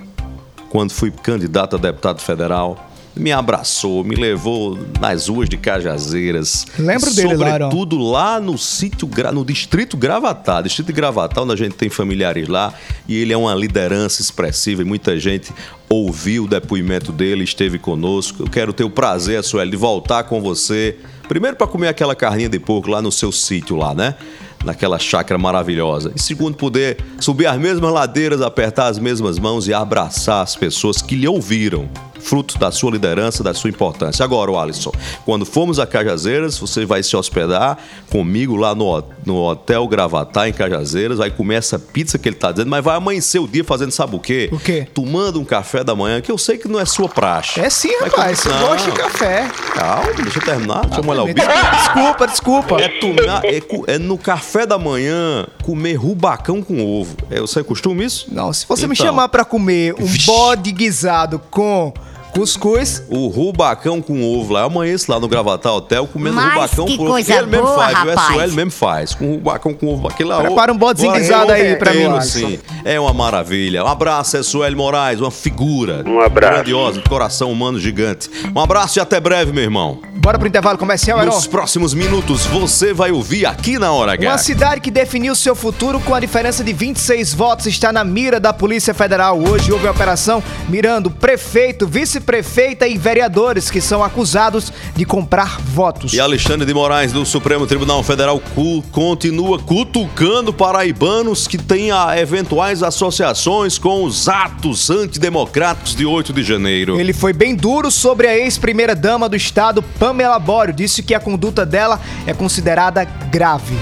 [0.69, 2.88] quando fui candidato a deputado federal.
[3.19, 6.65] Me abraçou, me levou nas ruas de Cajazeiras.
[6.77, 7.51] Lembro dele lá.
[7.51, 10.63] Sobretudo lá no sítio, no distrito Gravatar.
[10.63, 12.73] Distrito de Gravatar, onde a gente tem familiares lá.
[13.07, 15.51] E ele é uma liderança expressiva e muita gente
[15.89, 18.43] ouviu o depoimento dele, esteve conosco.
[18.43, 20.95] Eu quero ter o prazer, Sueli, de voltar com você.
[21.27, 24.15] Primeiro para comer aquela carninha de porco lá no seu sítio lá, né?
[24.63, 26.11] Naquela chácara maravilhosa.
[26.15, 31.01] E segundo, poder subir as mesmas ladeiras, apertar as mesmas mãos e abraçar as pessoas
[31.01, 31.89] que lhe ouviram.
[32.19, 34.23] Fruto da sua liderança, da sua importância.
[34.23, 34.91] Agora, Alisson,
[35.25, 37.77] quando formos a Cajazeiras, você vai se hospedar
[38.11, 42.51] comigo lá no, no Hotel Gravatar, em Cajazeiras, vai comer essa pizza que ele tá
[42.51, 44.49] dizendo, mas vai amanhecer o dia fazendo sabe o quê?
[44.51, 44.85] O quê?
[44.93, 47.59] Tomando um café da manhã, que eu sei que não é sua praxe.
[47.59, 48.39] É sim, Vai rapaz.
[48.39, 49.47] Você gosta de café.
[49.73, 50.85] Calma, deixa eu terminar.
[50.85, 51.39] Deixa eu molhar o bico.
[51.77, 52.81] Desculpa, desculpa.
[52.81, 57.15] É, tomar, é, é no café da manhã comer rubacão com ovo.
[57.29, 58.27] É, você costuma isso?
[58.31, 59.05] Não, se você me Então.
[59.05, 61.93] chamar pra comer um bode guisado com
[62.31, 63.03] cuscuz.
[63.09, 64.61] O rubacão com ovo lá.
[64.61, 67.11] Eu amanheço lá no Gravatar Hotel comendo Mas rubacão que com ovo.
[67.13, 68.27] coisa ele mesmo boa, faz, o rapaz.
[68.45, 69.13] SUL mesmo faz.
[69.13, 70.07] Com rubacão com ovo.
[70.07, 70.41] Aquele lá.
[70.41, 72.59] Prepara um bodezinho Agora, guisado aí pra mim, sim.
[72.85, 73.83] É uma maravilha.
[73.83, 76.03] Um abraço, SUL Moraes, uma figura.
[76.05, 76.53] Um abraço.
[76.53, 78.29] Grandiosa, de coração humano gigante.
[78.55, 79.99] Um abraço e até breve, meu irmão.
[80.15, 81.33] Bora pro intervalo comercial, Heron?
[81.33, 84.29] Nos próximos minutos você vai ouvir aqui na Hora H.
[84.29, 88.39] Uma cidade que definiu seu futuro com a diferença de 26 votos está na mira
[88.39, 89.39] da Polícia Federal.
[89.39, 91.87] Hoje houve a operação mirando prefeito,
[92.19, 96.13] vice-prefeita e vereadores que são acusados de comprar votos.
[96.13, 102.13] E Alexandre de Moraes, do Supremo Tribunal Federal, cu- continua cutucando paraibanos que têm ah,
[102.19, 106.99] eventuais associações com os atos antidemocráticos de 8 de janeiro.
[106.99, 110.73] Ele foi bem duro sobre a ex-primeira-dama do estado, Pamela Bório.
[110.73, 113.75] Disse que a conduta dela é considerada grave.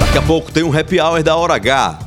[0.00, 1.98] Daqui a pouco tem um happy hour da Hora H.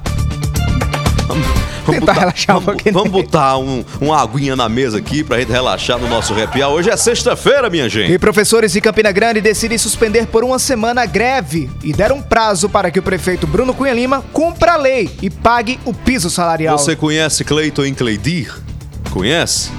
[1.89, 5.39] Vamos, vamos botar, relaxar um vamos, vamos botar um, uma aguinha na mesa aqui pra
[5.39, 6.75] gente relaxar no nosso happy hour.
[6.75, 8.11] Hoje é sexta-feira, minha gente.
[8.11, 12.21] E professores de Campina Grande decidem suspender por uma semana a greve e deram um
[12.21, 16.29] prazo para que o prefeito Bruno Cunha Lima cumpra a lei e pague o piso
[16.29, 16.77] salarial.
[16.77, 18.53] Você conhece Cleiton Encleidir?
[19.11, 19.71] Conhece?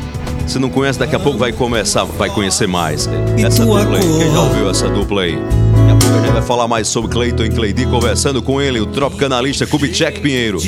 [0.46, 3.08] Se não conhece, daqui a pouco vai começar, vai conhecer mais.
[3.38, 5.38] Essa dupla aí, quem já ouviu essa dupla aí?
[6.10, 10.58] A gente vai falar mais sobre Cleiton Encleidir, conversando com ele, o tropicanalista Kubitschek Pinheiro.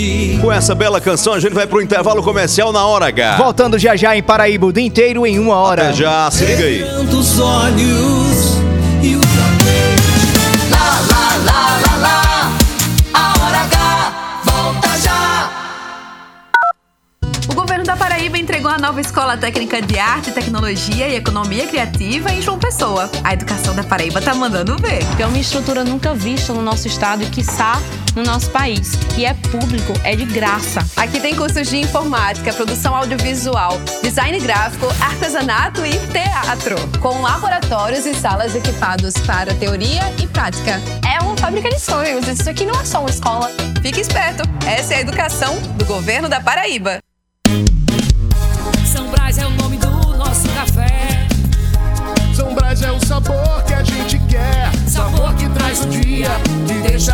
[0.40, 3.36] Com essa bela canção, a gente vai pro intervalo comercial na hora H.
[3.38, 5.88] Voltando já já em Paraíba o dia inteiro em uma hora.
[5.88, 6.84] Até já, se liga aí.
[6.84, 8.58] Tantos olhos
[9.02, 9.31] e o
[18.82, 23.08] nova Escola Técnica de Arte, Tecnologia e Economia Criativa em João Pessoa.
[23.22, 24.98] A educação da Paraíba tá mandando ver.
[25.20, 27.80] É uma estrutura nunca vista no nosso estado e, quiçá,
[28.16, 28.94] no nosso país.
[29.16, 30.84] E é público, é de graça.
[30.96, 36.74] Aqui tem cursos de informática, produção audiovisual, design gráfico, artesanato e teatro.
[36.98, 40.80] Com laboratórios e salas equipados para teoria e prática.
[41.08, 42.26] É uma fábrica de sonhos.
[42.26, 43.48] Isso aqui não é só uma escola.
[43.80, 47.01] Fique esperto, essa é a educação do governo da Paraíba.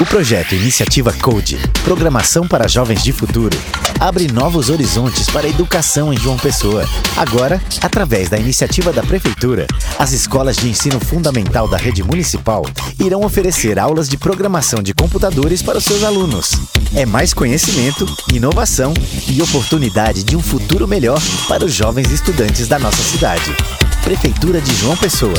[0.00, 3.56] O projeto Iniciativa Code, Programação para Jovens de Futuro,
[4.00, 6.88] abre novos horizontes para a educação em João Pessoa.
[7.16, 9.66] Agora, através da iniciativa da Prefeitura,
[9.98, 12.64] as escolas de ensino fundamental da rede municipal
[12.98, 16.52] irão oferecer aulas de programação de computadores para os seus alunos.
[16.94, 18.94] É mais conhecimento, inovação
[19.28, 23.54] e oportunidade de um futuro melhor para os jovens estudantes da nossa cidade.
[24.02, 25.38] Prefeitura de João Pessoa,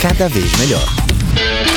[0.00, 0.88] cada vez melhor.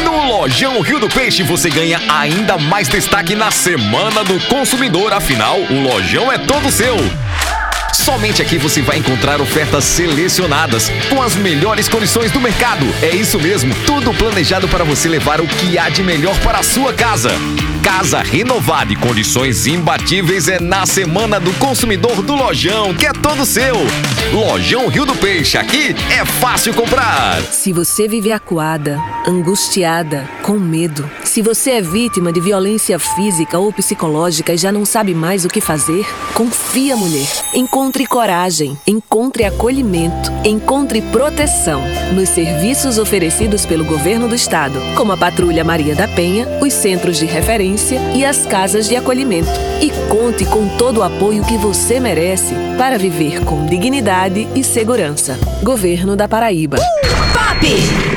[0.05, 5.11] No Lojão Rio do Peixe você ganha ainda mais destaque na Semana do Consumidor.
[5.11, 6.95] Afinal, o Lojão é todo seu.
[7.93, 12.85] Somente aqui você vai encontrar ofertas selecionadas com as melhores condições do mercado.
[13.01, 16.63] É isso mesmo, tudo planejado para você levar o que há de melhor para a
[16.63, 17.29] sua casa.
[17.83, 23.45] Casa renovada e condições imbatíveis é na Semana do Consumidor do Lojão, que é todo
[23.45, 23.75] seu.
[24.31, 27.41] Lojão Rio do Peixe, aqui é fácil comprar.
[27.41, 33.71] Se você vive acuada, angustiada, com medo, se você é vítima de violência física ou
[33.71, 37.27] psicológica e já não sabe mais o que fazer, confia, mulher.
[37.53, 41.81] Encontre coragem, encontre acolhimento, encontre proteção
[42.13, 47.17] nos serviços oferecidos pelo governo do estado, como a Patrulha Maria da Penha, os centros
[47.17, 49.49] de referência e as casas de acolhimento.
[49.81, 55.39] E conte com todo o apoio que você merece para viver com dignidade e segurança.
[55.63, 56.77] Governo da Paraíba.
[57.33, 58.12] Pop!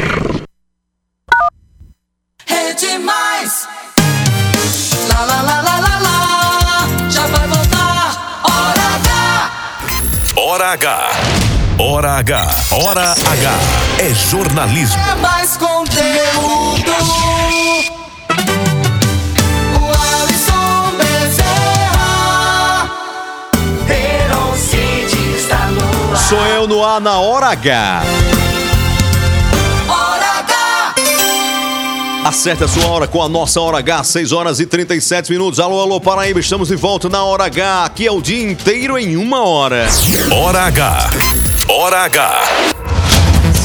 [10.67, 11.11] Hora H!
[11.79, 12.49] Hora H.
[12.73, 13.59] Hora H.
[14.01, 15.01] É jornalismo.
[15.01, 16.91] É mais conteúdo.
[19.81, 19.85] O
[20.23, 22.91] Alisson Bezerra.
[23.89, 26.19] Heron City está no ar.
[26.19, 28.03] Sou eu no ar na Hora H.
[32.27, 35.61] Acerte a sua hora com a nossa Hora H, 6 horas e 37 minutos.
[35.61, 37.85] Alô, alô, Paraíba, estamos de volta na Hora H.
[37.85, 39.87] Aqui é o dia inteiro em uma hora.
[40.33, 41.11] Hora H.
[41.69, 42.86] Hora H.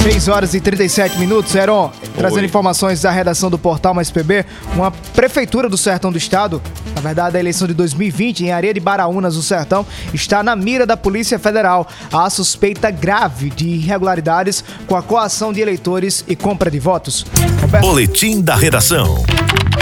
[0.03, 4.89] 6 horas e 37 minutos, Heron, trazendo informações da redação do portal Mais PB, uma
[4.89, 6.59] prefeitura do Sertão do Estado,
[6.95, 10.87] na verdade a eleição de 2020 em Areia de Baraunas, do Sertão, está na mira
[10.87, 11.87] da Polícia Federal.
[12.11, 17.23] Há suspeita grave de irregularidades com a coação de eleitores e compra de votos.
[17.61, 19.23] Roberto, Boletim da redação.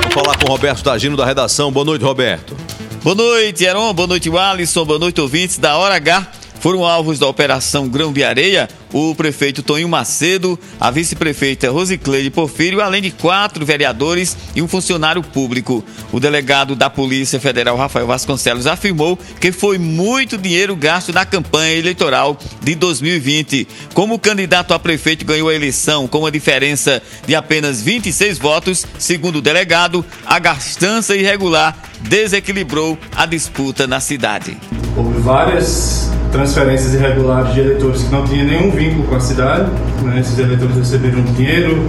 [0.01, 1.71] Vamos falar com o Roberto Tagino da redação.
[1.71, 2.57] Boa noite, Roberto.
[3.01, 3.93] Boa noite, Heron.
[3.93, 4.83] Boa noite, Alisson.
[4.83, 6.27] Boa noite, ouvintes da Hora H.
[6.59, 12.81] Foram alvos da Operação Grão de Areia o prefeito Toninho Macedo, a vice-prefeita Rosicleide Porfírio,
[12.81, 15.83] além de quatro vereadores e um funcionário público.
[16.11, 21.77] O delegado da Polícia Federal, Rafael Vasconcelos, afirmou que foi muito dinheiro gasto na campanha
[21.77, 23.67] eleitoral de 2020.
[23.93, 28.85] Como o candidato a prefeito ganhou a eleição com uma diferença de apenas 26 votos,
[28.97, 34.57] segundo o delegado, a gastança irregular desequilibrou a disputa na cidade.
[34.95, 39.69] Houve várias transferências irregulares de eleitores que não tinham nenhum vínculo com a cidade.
[40.03, 40.19] Né?
[40.19, 41.85] Esses eleitores receberam dinheiro,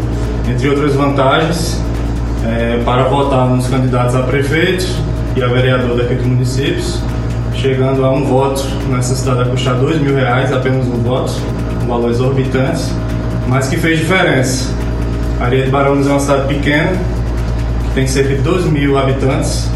[0.50, 1.80] entre outras vantagens,
[2.44, 4.86] eh, para votar nos candidatos a prefeito
[5.36, 7.00] e a vereador daqueles municípios,
[7.54, 11.32] chegando a um voto nessa cidade a custar dois mil reais, apenas um voto,
[11.84, 12.82] um valor exorbitante,
[13.46, 14.74] mas que fez diferença.
[15.40, 16.92] Areia de Barões é uma cidade pequena,
[17.84, 19.68] que tem cerca de 12 mil habitantes,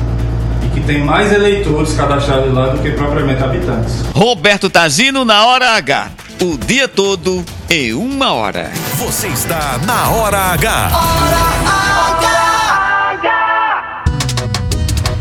[0.64, 4.02] e que tem mais eleitores cadastrados lá do que propriamente habitantes.
[4.12, 6.23] Roberto Tagino na Hora H.
[6.40, 8.70] O dia todo em uma hora.
[8.98, 11.93] Você está na Hora H.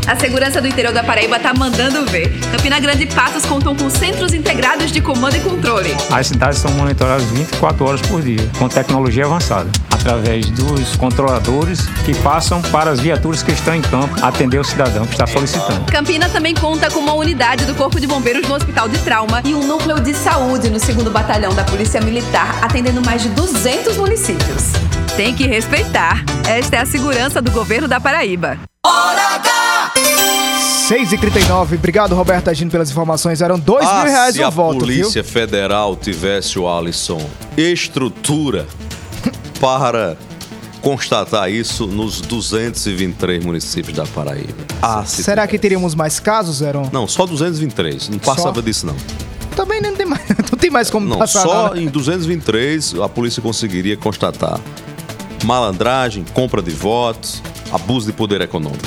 [0.06, 2.28] A segurança do interior da Paraíba tá mandando ver.
[2.50, 5.96] Campina Grande e Patos contam com centros integrados de comando e controle.
[6.10, 12.14] As cidades são monitoradas 24 horas por dia, com tecnologia avançada, através dos controladores que
[12.16, 15.90] passam para as viaturas que estão em campo atender o cidadão que está solicitando.
[15.90, 19.54] Campina também conta com uma unidade do Corpo de Bombeiros no Hospital de Trauma e
[19.54, 24.64] um núcleo de saúde no 2 Batalhão da Polícia Militar, atendendo mais de 200 municípios.
[25.16, 26.22] Tem que respeitar.
[26.46, 28.58] Esta é a segurança do governo da Paraíba.
[28.84, 29.53] Hora!
[30.88, 33.40] 6h39, obrigado Roberto Agino pelas informações.
[33.40, 35.32] Eram dois Ah, mil reais se o a voto, Polícia viu?
[35.32, 37.22] Federal tivesse, o Alisson,
[37.56, 38.66] estrutura
[39.58, 40.14] para
[40.82, 44.52] constatar isso nos 223 municípios da Paraíba.
[44.82, 46.90] Ah, se Será que teríamos mais casos, Eron?
[46.92, 48.10] Não, só 223.
[48.10, 48.60] Não passava Só?
[48.60, 48.96] disso, não.
[49.56, 50.20] Também não tem mais,
[50.52, 51.40] não tem mais como Não, passar.
[51.44, 51.80] só né?
[51.80, 54.60] em 223 a polícia conseguiria constatar
[55.44, 58.84] malandragem, compra de votos, abuso de poder econômico.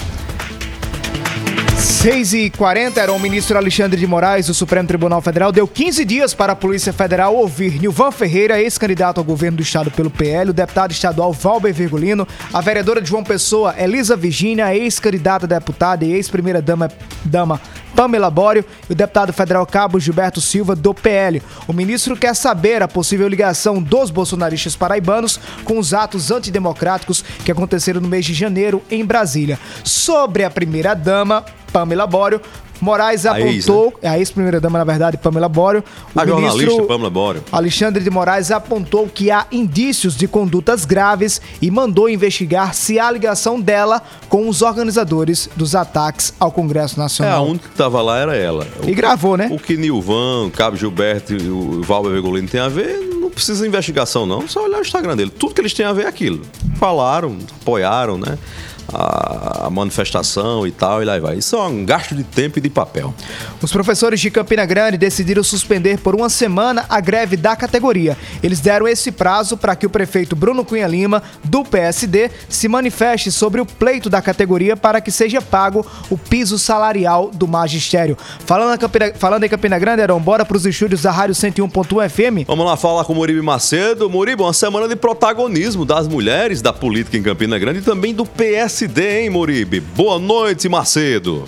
[1.97, 5.51] 6 e 40 era o ministro Alexandre de Moraes do Supremo Tribunal Federal.
[5.51, 9.89] Deu 15 dias para a Polícia Federal ouvir Nilvan Ferreira, ex-candidato ao governo do estado
[9.89, 16.05] pelo PL, o deputado estadual Valber Virgulino, a vereadora João Pessoa Elisa Virgínia, ex-candidata deputada
[16.05, 16.87] e ex-primeira dama,
[17.25, 17.59] dama
[17.95, 21.41] Pamela Bório e o deputado federal Cabo Gilberto Silva do PL.
[21.67, 27.51] O ministro quer saber a possível ligação dos bolsonaristas paraibanos com os atos antidemocráticos que
[27.51, 29.59] aconteceram no mês de janeiro em Brasília.
[29.83, 32.41] Sobre a primeira dama, Pamela Bório,
[32.79, 35.83] Moraes A ex, apontou, é a ex-primeira-dama, na verdade, Pamela Bório.
[36.15, 37.43] O A jornalista Pamela Bório.
[37.51, 43.09] Alexandre de Moraes apontou que há indícios de condutas graves e mandou investigar se há
[43.11, 47.45] ligação dela com os organizadores dos ataques ao Congresso É, a Nacional.
[47.45, 48.67] única que estava lá era ela.
[48.85, 49.47] E gravou, né?
[49.51, 53.61] O que Nilvan, o Cabo Gilberto e o Valber Virgulino tem a ver, não precisa
[53.63, 54.47] de investigação, não.
[54.47, 55.29] Só olhar o Instagram dele.
[55.31, 56.41] Tudo que eles têm a ver é aquilo.
[56.75, 58.37] Falaram, apoiaram, né?
[58.93, 61.37] A, a manifestação e tal, e lá vai.
[61.37, 63.13] Isso é um gasto de tempo e de papel.
[63.61, 68.17] Os professores de Campina Grande decidiram suspender por uma semana a greve da categoria.
[68.41, 73.31] Eles deram esse prazo para que o prefeito Bruno Cunha Lima, do PSD, se manifeste
[73.31, 78.17] sobre o pleito da categoria para que seja pago o piso salarial do magistério.
[78.45, 82.09] Falando, em Campina, falando em Campina Grande, Heron, bora para os estúdios da Rádio 101.1
[82.09, 82.47] FM.
[82.47, 84.09] Vamos lá falar com o Muribe Macedo.
[84.09, 88.25] Muribe, uma semana de protagonismo das mulheres da política em Campina Grande e também do
[88.25, 89.79] PSD, hein, Muribe?
[89.79, 91.45] Boa noite, Macedo.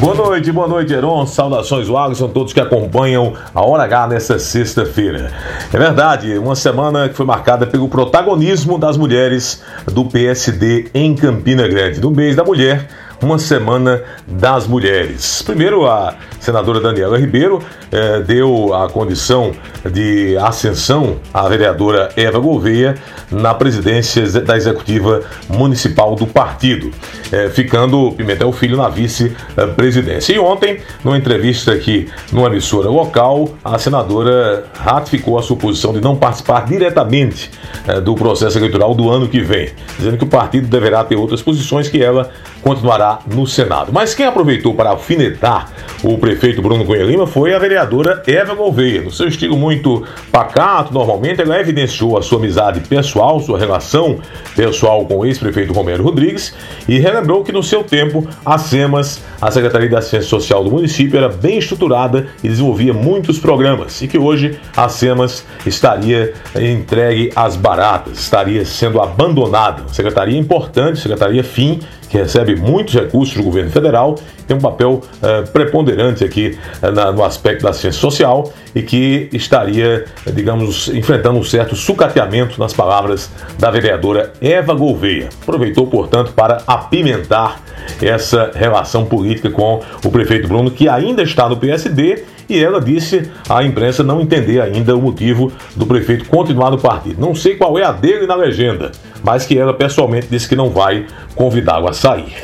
[0.00, 1.26] Boa noite, boa noite, Heron.
[1.26, 5.30] Saudações, Alisson, todos que acompanham a Hora H nessa sexta-feira.
[5.70, 11.68] É verdade, uma semana que foi marcada pelo protagonismo das mulheres do PSD em Campina
[11.68, 12.00] Grande.
[12.00, 12.88] No mês da mulher,
[13.22, 15.42] uma semana das mulheres.
[15.42, 17.62] Primeiro, a senadora Daniela Ribeiro
[17.92, 19.52] eh, deu a condição
[19.90, 22.96] de ascensão à vereadora Eva Gouveia
[23.30, 26.90] na presidência da executiva municipal do partido,
[27.30, 30.32] eh, ficando Pimentel Filho na vice-presidência.
[30.32, 36.00] E ontem, numa entrevista aqui numa emissora local, a senadora ratificou a sua posição de
[36.00, 37.50] não participar diretamente
[37.86, 41.42] eh, do processo eleitoral do ano que vem, dizendo que o partido deverá ter outras
[41.42, 42.30] posições que ela
[42.62, 43.92] continuará no Senado.
[43.92, 45.70] Mas quem aproveitou para alfinetar
[46.02, 49.02] o prefeito Bruno Cunha Lima foi a vereadora Eva Gouveia.
[49.02, 54.18] No seu estilo muito pacato, normalmente, ela evidenciou a sua amizade pessoal, sua relação
[54.56, 56.54] pessoal com o ex-prefeito Romero Rodrigues
[56.88, 61.16] e relembrou que no seu tempo a SEMAS, a Secretaria da Ciência Social do município,
[61.16, 67.56] era bem estruturada e desenvolvia muitos programas e que hoje a SEMAS estaria entregue às
[67.56, 69.84] baratas, estaria sendo abandonada.
[69.92, 71.80] Secretaria importante, secretaria FIM,
[72.10, 77.12] que recebe muitos recursos do governo federal, tem um papel eh, preponderante aqui eh, na-
[77.12, 82.72] no aspecto da ciência social e que estaria, eh, digamos, enfrentando um certo sucateamento nas
[82.72, 85.28] palavras da vereadora Eva Gouveia.
[85.40, 87.62] Aproveitou, portanto, para apimentar
[88.02, 93.30] essa relação política com o prefeito Bruno, que ainda está no PSD e ela disse
[93.48, 97.20] à imprensa não entender ainda o motivo do prefeito continuar no partido.
[97.20, 98.92] Não sei qual é a dele na legenda,
[99.22, 102.34] mas que ela pessoalmente disse que não vai convidá-lo a sair.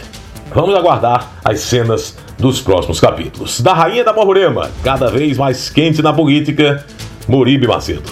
[0.54, 3.61] Vamos aguardar as cenas dos próximos capítulos.
[3.61, 6.84] Da Rainha da Borborema, cada vez mais quente na política,
[7.28, 8.11] Moribe Macedo.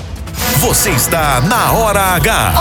[0.59, 2.55] Você está na Hora H.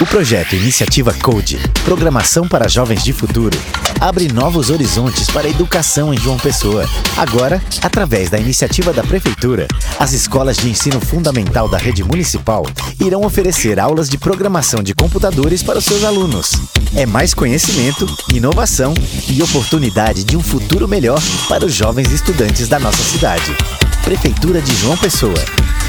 [0.00, 3.56] O projeto Iniciativa Code, Programação para Jovens de Futuro,
[4.00, 6.88] abre novos horizontes para a educação em João Pessoa.
[7.16, 9.66] Agora, através da iniciativa da Prefeitura,
[9.98, 12.64] as escolas de ensino fundamental da rede municipal
[13.00, 16.52] irão oferecer aulas de programação de computadores para os seus alunos.
[16.94, 18.94] É mais conhecimento, inovação
[19.28, 23.56] e oportunidade de um futuro melhor para os jovens estudantes da nossa cidade.
[24.04, 25.44] Prefeitura de João Pessoa,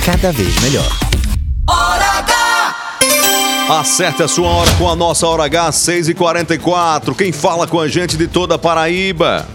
[0.05, 0.89] cada vez melhor.
[3.67, 3.79] Hora!
[3.79, 7.79] Acerte a sua hora com a nossa hora H 6 e 44 Quem fala com
[7.79, 9.45] a gente de toda a Paraíba?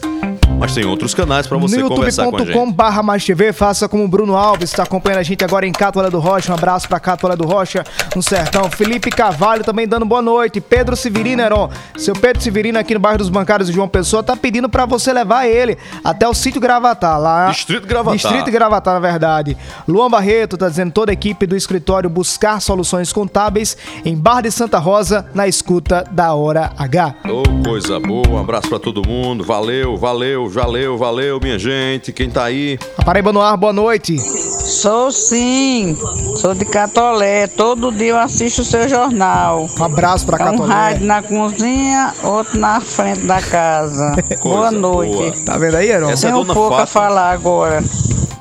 [0.61, 2.49] Mas tem outros canais para você no conversar com a gente.
[2.49, 5.71] youtube.com barra mais TV, faça como o Bruno Alves, está acompanhando a gente agora em
[5.71, 6.51] Cátuala do Rocha.
[6.51, 7.83] Um abraço para Cátuala do Rocha,
[8.15, 8.69] no Sertão.
[8.69, 10.61] Felipe Carvalho também dando boa noite.
[10.61, 11.67] Pedro Severino, Heron.
[11.97, 15.11] Seu Pedro Severino aqui no bairro dos Bancários de João Pessoa tá pedindo para você
[15.11, 17.49] levar ele até o sítio Gravatar, lá.
[17.49, 18.17] Distrito Gravatar.
[18.17, 19.57] Distrito Gravatar, na verdade.
[19.87, 24.51] Luan Barreto tá dizendo toda a equipe do escritório Buscar Soluções Contábeis em Barra de
[24.51, 27.15] Santa Rosa, na escuta da Hora H.
[27.25, 29.43] Ô, coisa boa, um abraço para todo mundo.
[29.43, 32.11] Valeu, valeu, valeu, valeu, minha gente.
[32.11, 32.77] Quem tá aí?
[32.97, 34.17] A Paraíba no ar, boa noite.
[34.19, 35.97] Sou sim,
[36.37, 37.47] sou de Catolé.
[37.47, 39.67] Todo dia eu assisto o seu jornal.
[39.79, 40.73] Um abraço pra É um Catolé.
[40.73, 44.15] rádio na cozinha, outro na frente da casa.
[44.43, 45.11] boa noite.
[45.13, 45.45] boa.
[45.45, 46.09] Tá vendo aí, Heron?
[46.09, 47.01] Essa é Tenho Dona pouco a Fátima.
[47.01, 47.83] falar agora.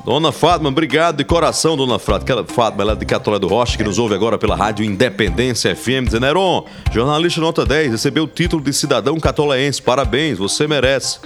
[0.05, 2.17] Dona Fátima, obrigado de coração, Dona Fátima.
[2.23, 5.75] Aquela Fátima, ela é de Catolé do Rocha, que nos ouve agora pela Rádio Independência
[5.75, 9.79] FM, dizendo, Heron, jornalista nota 10, recebeu o título de cidadão catoleense.
[9.81, 11.19] Parabéns, você merece.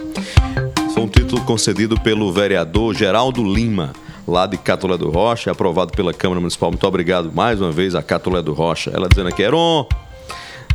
[1.05, 3.93] Um título concedido pelo vereador Geraldo Lima,
[4.27, 6.71] lá de Catolé do Rocha, aprovado pela Câmara Municipal.
[6.71, 8.89] Muito obrigado mais uma vez a Catolé do Rocha.
[8.91, 9.87] Ela dizendo aqui, Heron,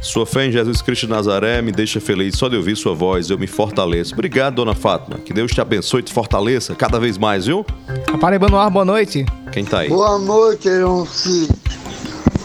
[0.00, 2.38] sua fé em Jesus Cristo de Nazaré me deixa feliz.
[2.38, 4.12] Só de ouvir sua voz, eu me fortaleço.
[4.14, 5.18] Obrigado, Dona Fátima.
[5.18, 7.66] Que Deus te abençoe e te fortaleça cada vez mais, viu?
[8.06, 9.26] A Paraíba no ar, boa noite.
[9.50, 9.88] Quem tá aí?
[9.88, 11.58] Boa noite, Eroncito.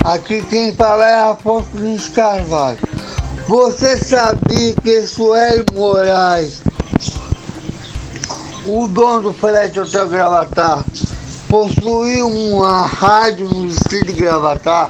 [0.03, 2.79] Aqui quem fala é Afonso Lins Carvalho.
[3.47, 6.63] Você sabia que Sueli Moraes,
[8.65, 10.83] o dono do Frete Hotel Gravatar,
[11.47, 14.89] possuía uma rádio no distrito de Gravatar,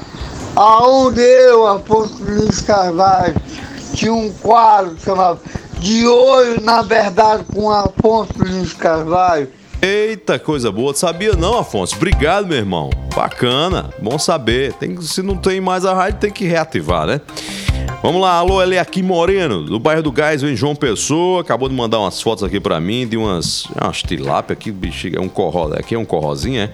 [0.56, 3.36] aonde eu, Afonso Lins Carvalho,
[3.94, 5.40] tinha um quadro chamado
[5.80, 9.50] De Olho na Verdade com Afonso Lins Carvalho.
[9.82, 10.94] Eita, coisa boa.
[10.96, 11.96] Sabia não, Afonso?
[11.96, 12.90] Obrigado, meu irmão.
[13.16, 13.92] Bacana.
[14.02, 14.74] Bom saber.
[14.74, 17.22] Tem, se não tem mais a rádio, tem que reativar, né?
[18.02, 21.42] Vamos lá, alô, ele é aqui Moreno, do bairro do Gás, em João Pessoa.
[21.42, 23.66] Acabou de mandar umas fotos aqui pra mim de umas.
[23.66, 25.18] Umas tilápia aqui, bexiga.
[25.18, 25.72] É um corró.
[25.74, 26.72] Aqui é um corrozinho, é?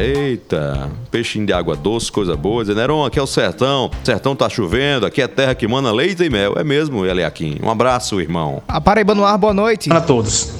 [0.00, 2.62] Eita, peixinho de água doce, coisa boa.
[2.62, 3.90] Dizendo, Heron, aqui é o sertão.
[4.04, 6.54] Sertão tá chovendo, aqui é terra que mana leite e mel.
[6.56, 7.58] É mesmo, ele aqui.
[7.60, 8.62] Um abraço, irmão.
[8.68, 9.88] A Paraíba no ar, boa noite.
[9.88, 10.52] Para todos.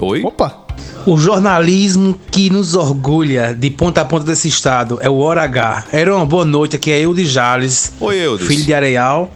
[0.00, 0.22] Oi?
[0.24, 0.64] Opa.
[1.04, 5.84] O jornalismo que nos orgulha de ponta a ponta desse estado é o Hora H.
[5.92, 6.76] Heron, boa noite.
[6.76, 7.92] Aqui é Eudes Jales.
[8.00, 8.46] Oi, Eudes.
[8.46, 9.30] Filho de Areal.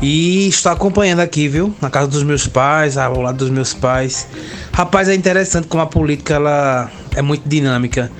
[0.00, 1.74] E estou acompanhando aqui, viu?
[1.80, 4.28] Na casa dos meus pais, ao lado dos meus pais.
[4.72, 8.12] Rapaz, é interessante como a política ela é muito dinâmica.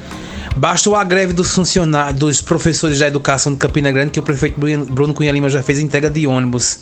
[0.56, 4.58] Bastou a greve dos funcionários, dos professores da educação de Campina Grande, que o prefeito
[4.58, 6.80] Bruno Bruno Cunha Lima já fez entrega de ônibus.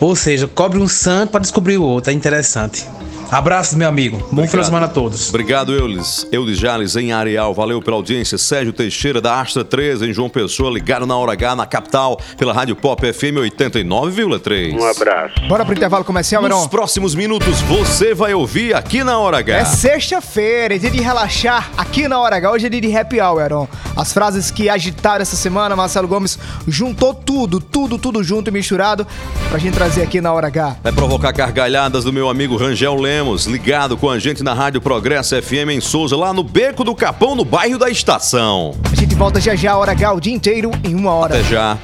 [0.00, 2.10] Ou seja, cobre um santo para descobrir o outro.
[2.10, 2.86] É interessante.
[3.30, 4.18] Abraços, meu amigo.
[4.32, 5.28] Bom final de semana a todos.
[5.28, 6.26] Obrigado, Eulis.
[6.32, 7.54] Eulis Jales, em Areal.
[7.54, 8.36] Valeu pela audiência.
[8.36, 12.52] Sérgio Teixeira, da Astra 13, em João Pessoa, ligado na Hora H, na capital, pela
[12.52, 14.72] Rádio Pop FM 89,3.
[14.74, 15.34] Um abraço.
[15.48, 16.68] Bora pro intervalo comercial, Nos Heron?
[16.68, 19.52] próximos minutos, você vai ouvir aqui na Hora H.
[19.58, 22.50] É sexta-feira, é dia de relaxar aqui na Hora H.
[22.50, 23.68] Hoje é dia de happy hour, Heron.
[23.96, 29.06] As frases que agitaram essa semana, Marcelo Gomes juntou tudo, tudo, tudo junto e misturado
[29.48, 30.78] pra gente trazer aqui na Hora H.
[30.82, 35.40] Vai provocar gargalhadas do meu amigo Rangel Lemos, ligado com a gente na Rádio Progresso
[35.40, 38.74] FM em Souza, lá no Beco do Capão, no bairro da Estação.
[38.90, 41.34] A gente volta já já, Hora H, o dia inteiro, em uma hora.
[41.34, 41.78] Até já.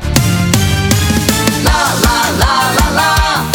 [1.62, 3.46] Lá, lá, lá, lá, lá.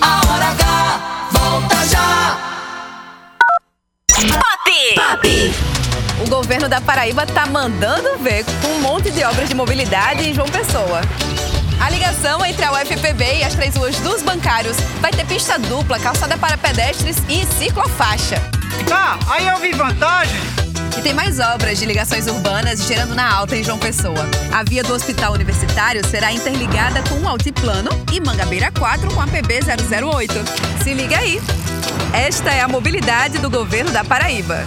[0.00, 2.38] A hora H volta já.
[4.12, 4.94] Pop!
[4.96, 5.54] Pop!
[6.24, 10.34] O governo da Paraíba tá mandando ver com um monte de obras de mobilidade em
[10.34, 11.00] João Pessoa.
[11.80, 15.98] A ligação entre a UFPB e as três ruas dos bancários vai ter pista dupla,
[15.98, 18.36] calçada para pedestres e ciclofaixa.
[18.86, 20.38] Tá, aí eu vi vantagem.
[20.98, 24.28] E tem mais obras de ligações urbanas gerando na alta em João Pessoa.
[24.52, 29.26] A via do Hospital Universitário será interligada com o Altiplano e Mangabeira 4 com a
[29.26, 29.60] PB
[30.04, 30.34] 008.
[30.84, 31.40] Se liga aí!
[32.12, 34.66] Esta é a mobilidade do governo da Paraíba.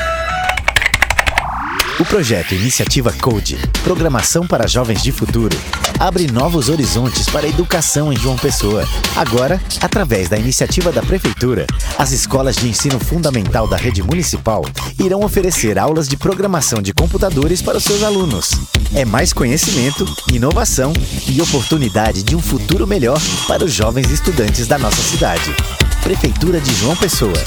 [2.01, 5.55] O projeto Iniciativa Code, Programação para Jovens de Futuro,
[5.99, 8.87] abre novos horizontes para a educação em João Pessoa.
[9.15, 11.67] Agora, através da iniciativa da Prefeitura,
[11.99, 14.65] as escolas de ensino fundamental da rede municipal
[14.97, 18.49] irão oferecer aulas de programação de computadores para os seus alunos.
[18.95, 20.93] É mais conhecimento, inovação
[21.27, 25.55] e oportunidade de um futuro melhor para os jovens estudantes da nossa cidade.
[26.01, 27.37] Prefeitura de João Pessoa,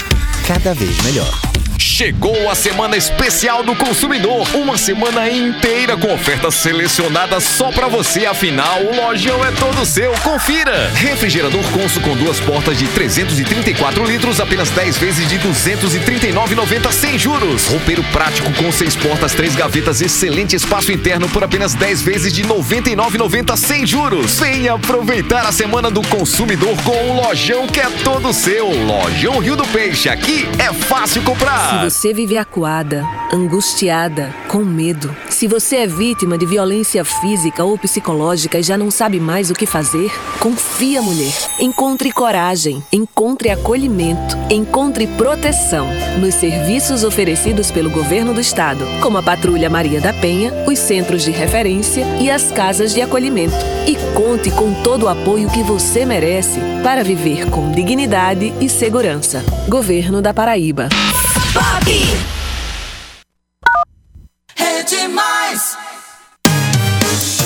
[0.47, 1.41] cada vez melhor.
[1.95, 8.25] Chegou a semana especial do consumidor, uma semana inteira com ofertas selecionadas só pra você,
[8.25, 10.11] afinal o lojão é todo seu.
[10.21, 10.91] Confira!
[10.93, 17.67] Refrigerador Consul com duas portas de 334 litros, apenas 10 vezes de 239,90 sem juros.
[17.67, 22.43] Roupeiro prático com seis portas, três gavetas, excelente espaço interno por apenas 10 vezes de
[22.43, 24.37] 99,90 sem juros.
[24.37, 28.67] Venha aproveitar a semana do consumidor com o lojão que é todo seu.
[28.67, 31.84] Lojão Rio do Peixe, aqui é fácil comprar.
[31.85, 38.57] Você vive acuada, angustiada, com medo, se você é vítima de violência física ou psicológica
[38.57, 41.31] e já não sabe mais o que fazer, confia, mulher.
[41.59, 45.87] Encontre coragem, encontre acolhimento, encontre proteção
[46.19, 51.23] nos serviços oferecidos pelo governo do estado, como a Patrulha Maria da Penha, os centros
[51.23, 53.53] de referência e as casas de acolhimento.
[53.85, 59.45] E conte com todo o apoio que você merece para viver com dignidade e segurança.
[59.69, 60.89] Governo da Paraíba.
[61.85, 62.17] Bob!
[64.57, 65.77] É demais!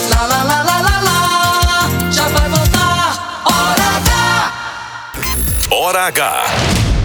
[0.10, 1.90] Lá, lá, lá, lá, lá, lá.
[2.12, 4.54] Já vai voltar, hora H!
[5.72, 6.46] Hora H.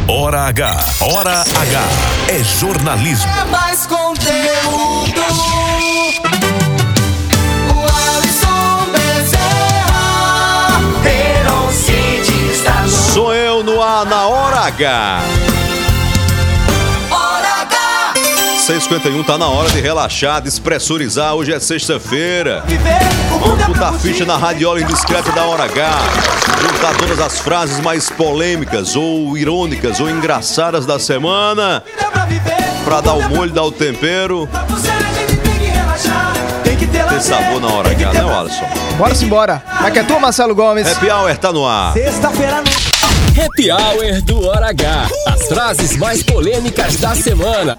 [0.09, 0.79] Hora H.
[1.01, 1.83] Hora H.
[2.29, 3.31] É jornalismo.
[3.31, 5.21] É mais conteúdo!
[7.71, 7.81] O
[8.17, 10.81] Alisson Bezerra,
[13.13, 15.21] Sou eu no ar na Hora H.
[18.65, 21.35] 6h51, tá na hora de relaxar, despressurizar.
[21.35, 22.65] Hoje é sexta-feira.
[23.39, 25.91] Banco da ficha na radiola indiscreta da hora H.
[26.63, 31.85] Juntar todas as frases mais polêmicas, ou irônicas, ou engraçadas da semana.
[32.87, 34.49] Pra dar o molho, dar o tempero.
[37.11, 38.67] Tem sabor na hora H, né, Alisson?
[38.97, 39.63] Bora simbora.
[39.79, 40.91] Vai é que é tu, Marcelo Gomes.
[40.91, 41.93] Happy Hour tá no ar.
[41.93, 43.43] Sexta-feira no...
[43.45, 45.09] Happy Hour do Hora H.
[45.27, 47.77] As frases mais polêmicas da semana.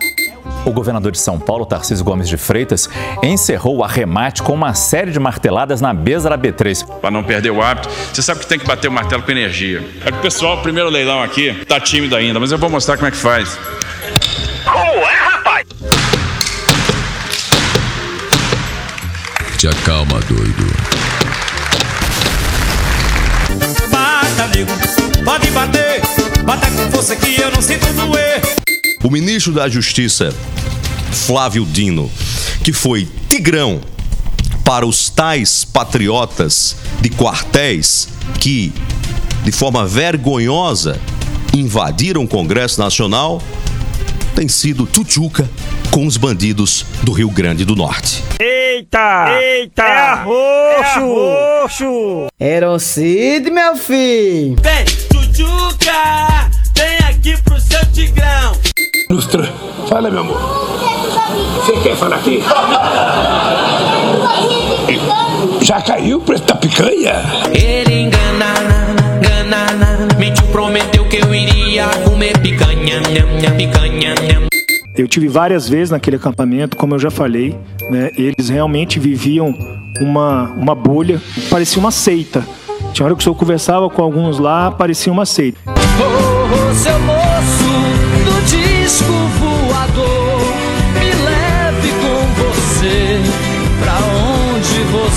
[0.66, 2.89] O governador de São Paulo, Tarcísio Gomes de Freitas,
[3.22, 6.86] encerrou o arremate com uma série de marteladas na Bezara B3.
[6.99, 9.84] Para não perder o hábito, você sabe que tem que bater o martelo com energia.
[10.03, 12.95] É que o pessoal, o primeiro leilão aqui, tá tímido ainda, mas eu vou mostrar
[12.97, 13.59] como é que faz.
[14.63, 15.68] Como é, rapaz?
[19.59, 20.66] Te acalma, doido.
[23.91, 24.72] Bata, amigo,
[25.24, 26.01] pode bater.
[26.43, 28.55] Bata com força que eu não sinto doer.
[29.06, 30.34] O ministro da Justiça,
[31.12, 32.10] Flávio Dino,
[32.64, 33.80] que foi tigrão
[34.64, 38.74] para os tais patriotas de quartéis que,
[39.43, 40.99] de forma vergonhosa,
[41.53, 43.43] invadiram o Congresso Nacional,
[44.34, 45.47] tem sido tuchuca
[45.91, 48.24] com os bandidos do Rio Grande do Norte.
[48.39, 49.28] Eita!
[49.39, 49.84] Eita!
[49.84, 50.99] É arroxo!
[50.99, 52.28] É arroxo!
[52.39, 54.56] Erocide, meu filho!
[54.60, 56.64] Vem, Tujuca!
[60.06, 60.38] Fala, meu amor.
[61.66, 62.39] Você quer falar aqui?
[65.62, 67.24] Já caiu o preço da picanha?
[67.51, 68.53] Ele engana,
[69.18, 74.47] engana, mentiu, prometeu que eu iria comer picanha, nham, picanha, nham.
[74.95, 77.58] Eu tive várias vezes naquele acampamento, como eu já falei,
[77.89, 79.56] né, eles realmente viviam
[80.01, 82.45] uma, uma bolha, parecia uma seita.
[82.93, 85.58] Tinha hora que o senhor conversava com alguns lá, parecia uma seita.
[85.66, 87.66] Oh, seu moço
[88.24, 89.14] do disco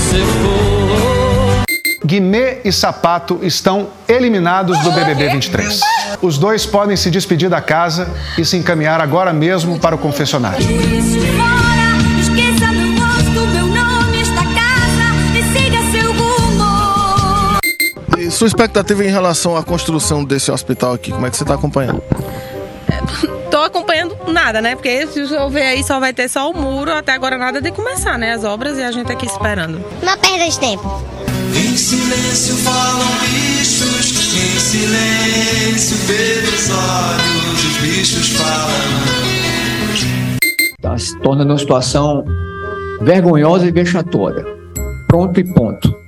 [0.09, 1.59] você for.
[2.03, 5.79] Guimê e Sapato estão eliminados do BBB 23.
[6.21, 10.65] Os dois podem se despedir da casa e se encaminhar agora mesmo para o confessionário.
[18.17, 21.11] E sua expectativa em relação à construção desse hospital aqui?
[21.11, 22.01] Como é que você está acompanhando?
[23.59, 24.73] Tô acompanhando nada, né?
[24.73, 27.69] Porque se eu ver aí só vai ter só o muro, até agora nada de
[27.71, 28.31] começar, né?
[28.31, 29.83] As obras e a gente aqui esperando.
[30.01, 31.03] Uma perda de tempo.
[31.53, 38.69] Em silêncio falam bichos, em silêncio pelos olhos os bichos falam.
[40.81, 42.23] Tá se tornando uma situação
[43.01, 44.45] vergonhosa e vexatória.
[45.05, 45.98] Pronto e ponto.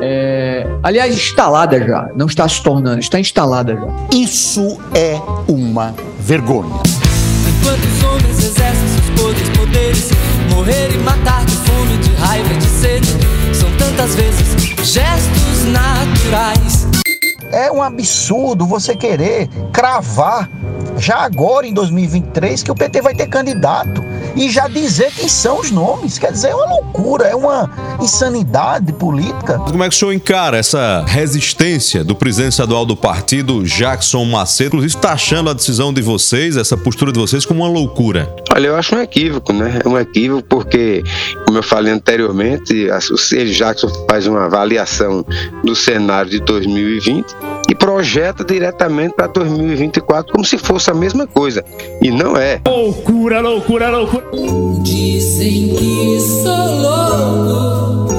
[0.00, 4.16] É, aliás, instalada já, não está se tornando, está instalada já.
[4.16, 6.74] Isso é uma vergonha.
[7.48, 10.10] Enquanto os homens exercem seus poderes, poderes,
[10.50, 13.08] morrer e matar de fome, de raiva, de sede,
[13.52, 16.88] são tantas vezes gestos naturais.
[17.52, 20.48] É um absurdo você querer cravar
[20.96, 24.02] já agora em 2023 que o PT vai ter candidato
[24.36, 26.18] e já dizer quem são os nomes.
[26.18, 27.70] Quer dizer, é uma loucura, é uma
[28.00, 29.58] insanidade política.
[29.58, 34.68] Como é que o senhor encara essa resistência do presidente estadual do partido, Jackson Macedo?
[34.68, 38.34] Inclusive, está achando a decisão de vocês, essa postura de vocês, como uma loucura?
[38.54, 39.80] Olha, eu acho um equívoco, né?
[39.84, 41.02] É um equívoco porque,
[41.46, 45.24] como eu falei anteriormente, o Jackson faz uma avaliação
[45.64, 51.64] do cenário de 2020 e projeta diretamente para 2024 como se fosse a mesma coisa.
[52.02, 52.60] E não é.
[52.66, 54.26] Loucura, loucura, loucura.
[54.82, 58.14] Dizem que sou louco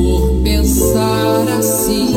[0.00, 2.14] por pensar assim.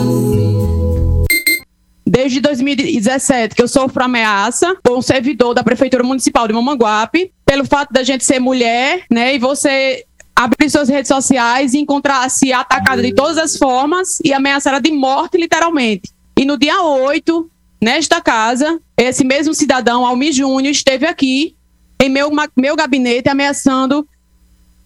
[2.06, 7.66] Desde 2017 que eu sofro ameaça por um servidor da Prefeitura Municipal de Mamanguape, pelo
[7.66, 10.06] fato da gente ser mulher, né, e você
[10.36, 15.38] abrir suas redes sociais e encontrar-se atacada de todas as formas e ameaçada de morte,
[15.38, 16.12] literalmente.
[16.38, 17.50] E no dia 8,
[17.82, 21.56] nesta casa, esse mesmo cidadão, Almi Júnior, esteve aqui
[22.02, 24.08] em meu, meu gabinete ameaçando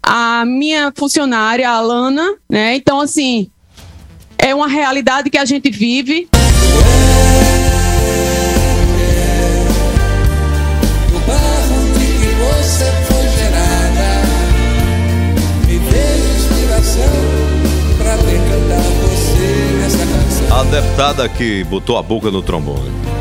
[0.04, 2.76] a minha funcionária, a Alana, né?
[2.76, 3.50] Então, assim,
[4.38, 6.30] é uma realidade que a gente vive.
[11.10, 12.97] Do barro de
[20.58, 23.17] A deputada que botou a boca no trombone.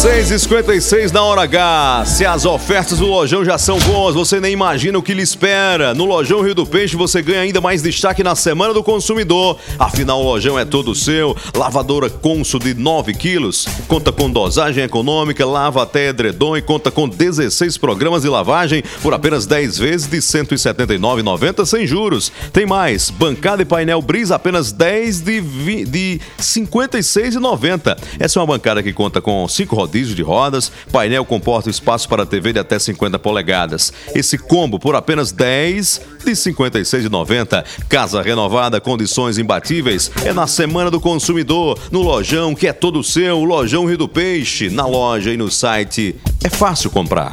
[0.00, 2.04] Seis e 56 na hora H.
[2.06, 5.92] Se as ofertas do Lojão já são boas, você nem imagina o que lhe espera.
[5.92, 9.58] No Lojão Rio do Peixe você ganha ainda mais destaque na Semana do Consumidor.
[9.78, 11.36] Afinal, o Lojão é todo seu.
[11.54, 13.66] Lavadora Consul de 9 quilos.
[13.86, 19.12] Conta com dosagem econômica, lava até edredom e conta com 16 programas de lavagem por
[19.12, 22.32] apenas 10 vezes de R$ 179,90 sem juros.
[22.54, 25.42] Tem mais, bancada e painel Brisa apenas 10 de,
[25.84, 27.98] de R$ 56,90.
[28.18, 32.24] Essa é uma bancada que conta com 5 rodízios de rodas, painel com porta-espaço para
[32.24, 33.92] TV de até 50 polegadas.
[34.14, 37.64] Esse combo por apenas 10 de R$ 56,90.
[37.88, 40.10] Casa renovada, condições imbatíveis.
[40.24, 44.70] É na Semana do Consumidor, no Lojão, que é todo seu, Lojão Rio do Peixe.
[44.70, 46.14] Na loja e no site,
[46.44, 47.30] é fácil comprar.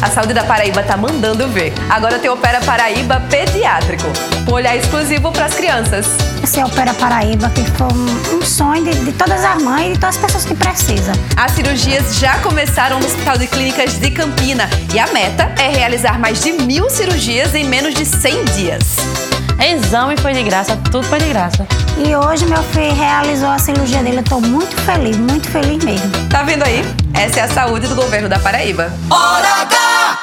[0.00, 1.72] A saúde da Paraíba tá mandando ver.
[1.88, 4.06] Agora tem Opera Paraíba Pediátrico,
[4.48, 6.06] um olhar exclusivo para as crianças.
[6.42, 9.90] Esse é o Opera Paraíba, que foi um, um sonho de, de todas as mães
[9.90, 11.14] e de todas as pessoas que precisam.
[11.36, 16.18] As cirurgias já começaram no Hospital de Clínicas de Campina e a meta é realizar
[16.18, 19.31] mais de mil cirurgias em menos de 100 dias.
[19.60, 21.66] Exame foi de graça, tudo foi de graça.
[21.98, 24.18] E hoje meu filho realizou a cirurgia dele.
[24.18, 26.10] Eu tô muito feliz, muito feliz mesmo.
[26.30, 26.82] Tá vendo aí?
[27.14, 28.92] Essa é a saúde do governo da Paraíba.
[29.10, 30.18] Hora H!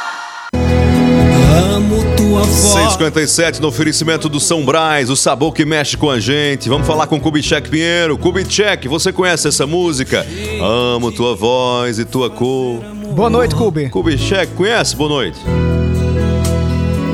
[1.75, 2.49] Amo tua voz.
[2.49, 6.67] 657 no oferecimento do São Brás, o sabor que mexe com a gente.
[6.67, 8.17] Vamos falar com Kubitschek Pinheiro.
[8.17, 10.25] Kubitschek, você conhece essa música?
[10.61, 12.81] Amo tua voz e tua cor.
[13.13, 13.89] Boa noite, Kubi.
[13.89, 14.95] Kubitschek, conhece?
[14.95, 15.39] Boa noite.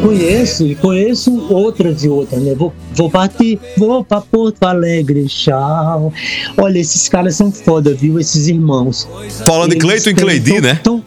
[0.05, 2.53] Conheço e conheço outras e outras, né?
[2.53, 6.13] Vou, vou partir, vou pra Porto Alegre, tchau.
[6.55, 8.19] Olha, esses caras são foda, viu?
[8.19, 9.07] Esses irmãos.
[9.47, 10.79] Falando de Cleiton e Cleidi, né?
[10.83, 11.03] tão-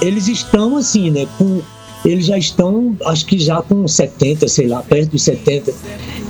[0.00, 1.26] eles estão assim, né?
[1.36, 1.62] Com,
[2.04, 5.72] eles já estão, acho que já com 70, sei lá, perto dos 70.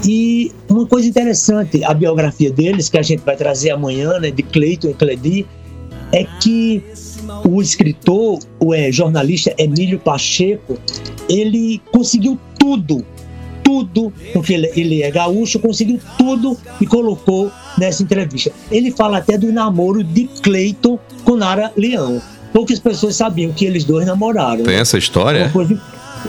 [0.07, 4.30] E uma coisa interessante, a biografia deles, que a gente vai trazer amanhã, né?
[4.30, 5.47] De Cleiton e Cleidi,
[6.11, 6.82] é que
[7.45, 10.78] o escritor, o é, jornalista Emílio Pacheco,
[11.32, 13.04] ele conseguiu tudo,
[13.64, 18.52] tudo, porque ele, ele é gaúcho, conseguiu tudo e colocou nessa entrevista.
[18.70, 22.20] Ele fala até do namoro de Cleiton com Nara Leão.
[22.52, 24.62] Poucas pessoas sabiam que eles dois namoraram.
[24.64, 25.48] Tem essa história?
[25.50, 25.80] Coisa-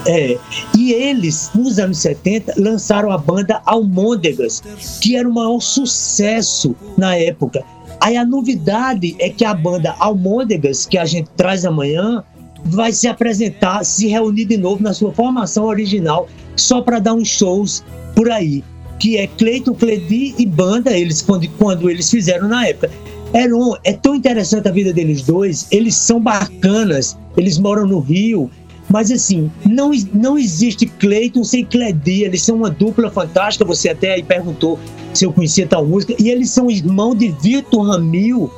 [0.07, 0.37] É.
[0.75, 4.63] E eles, nos anos 70, lançaram a banda Almôndegas,
[5.01, 7.63] que era o maior sucesso na época.
[8.01, 12.23] Aí a novidade é que a banda Almôndegas, que a gente traz amanhã,
[12.65, 17.27] vai se apresentar, se reunir de novo na sua formação original, só para dar uns
[17.27, 17.83] shows
[18.15, 18.63] por aí.
[18.99, 22.91] Que é Cleiton, Cledi e banda, eles quando, quando eles fizeram na época.
[23.33, 28.49] Heron, é tão interessante a vida deles dois, eles são bacanas, eles moram no Rio,
[28.89, 34.13] mas assim, não, não existe Cleiton sem Cledi, eles são uma dupla fantástica, você até
[34.13, 34.77] aí perguntou
[35.13, 38.51] se eu conhecia tal música, e eles são irmão de Vitor Ramil,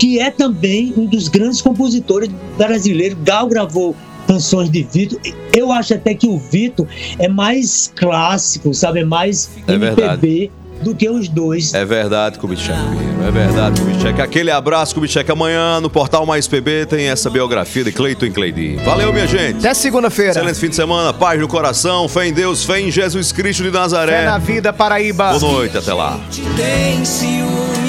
[0.00, 3.18] que é também um dos grandes compositores brasileiros.
[3.22, 3.94] Gal gravou
[4.26, 5.20] canções de Vitor.
[5.54, 6.86] Eu acho até que o Vitor
[7.18, 9.00] é mais clássico, sabe?
[9.00, 10.50] É mais É MPB verdade.
[10.82, 11.74] do que os dois.
[11.74, 12.78] É verdade, Kubitschek.
[13.26, 14.22] É verdade, Kubitschek.
[14.22, 15.30] Aquele abraço, Kubitschek.
[15.30, 18.76] Amanhã no Portal Mais PB tem essa biografia de Cleiton e Cleidi.
[18.82, 19.58] Valeu, minha gente.
[19.58, 20.30] Até segunda-feira.
[20.30, 21.12] Excelente fim de semana.
[21.12, 22.08] Paz no coração.
[22.08, 22.64] Fé em Deus.
[22.64, 24.20] Fé em Jesus Cristo de Nazaré.
[24.20, 25.38] Fé na vida, Paraíba.
[25.38, 25.76] Boa noite.
[25.76, 26.18] Até lá.
[26.56, 27.79] Tem ciúme.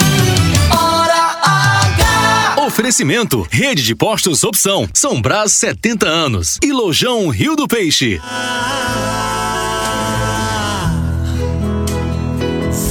[2.72, 4.88] Oferecimento: Rede de Postos Opção.
[4.94, 6.58] São Brás 70 anos.
[6.64, 8.18] E Lojão Rio do Peixe.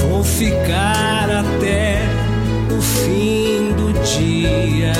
[0.03, 2.03] Vou ficar até
[2.77, 4.93] o fim do dia,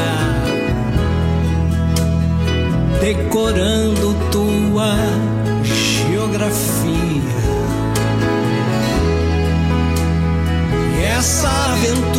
[3.03, 4.97] decorando tua
[5.63, 7.21] geografia.
[10.99, 12.10] E essa aventura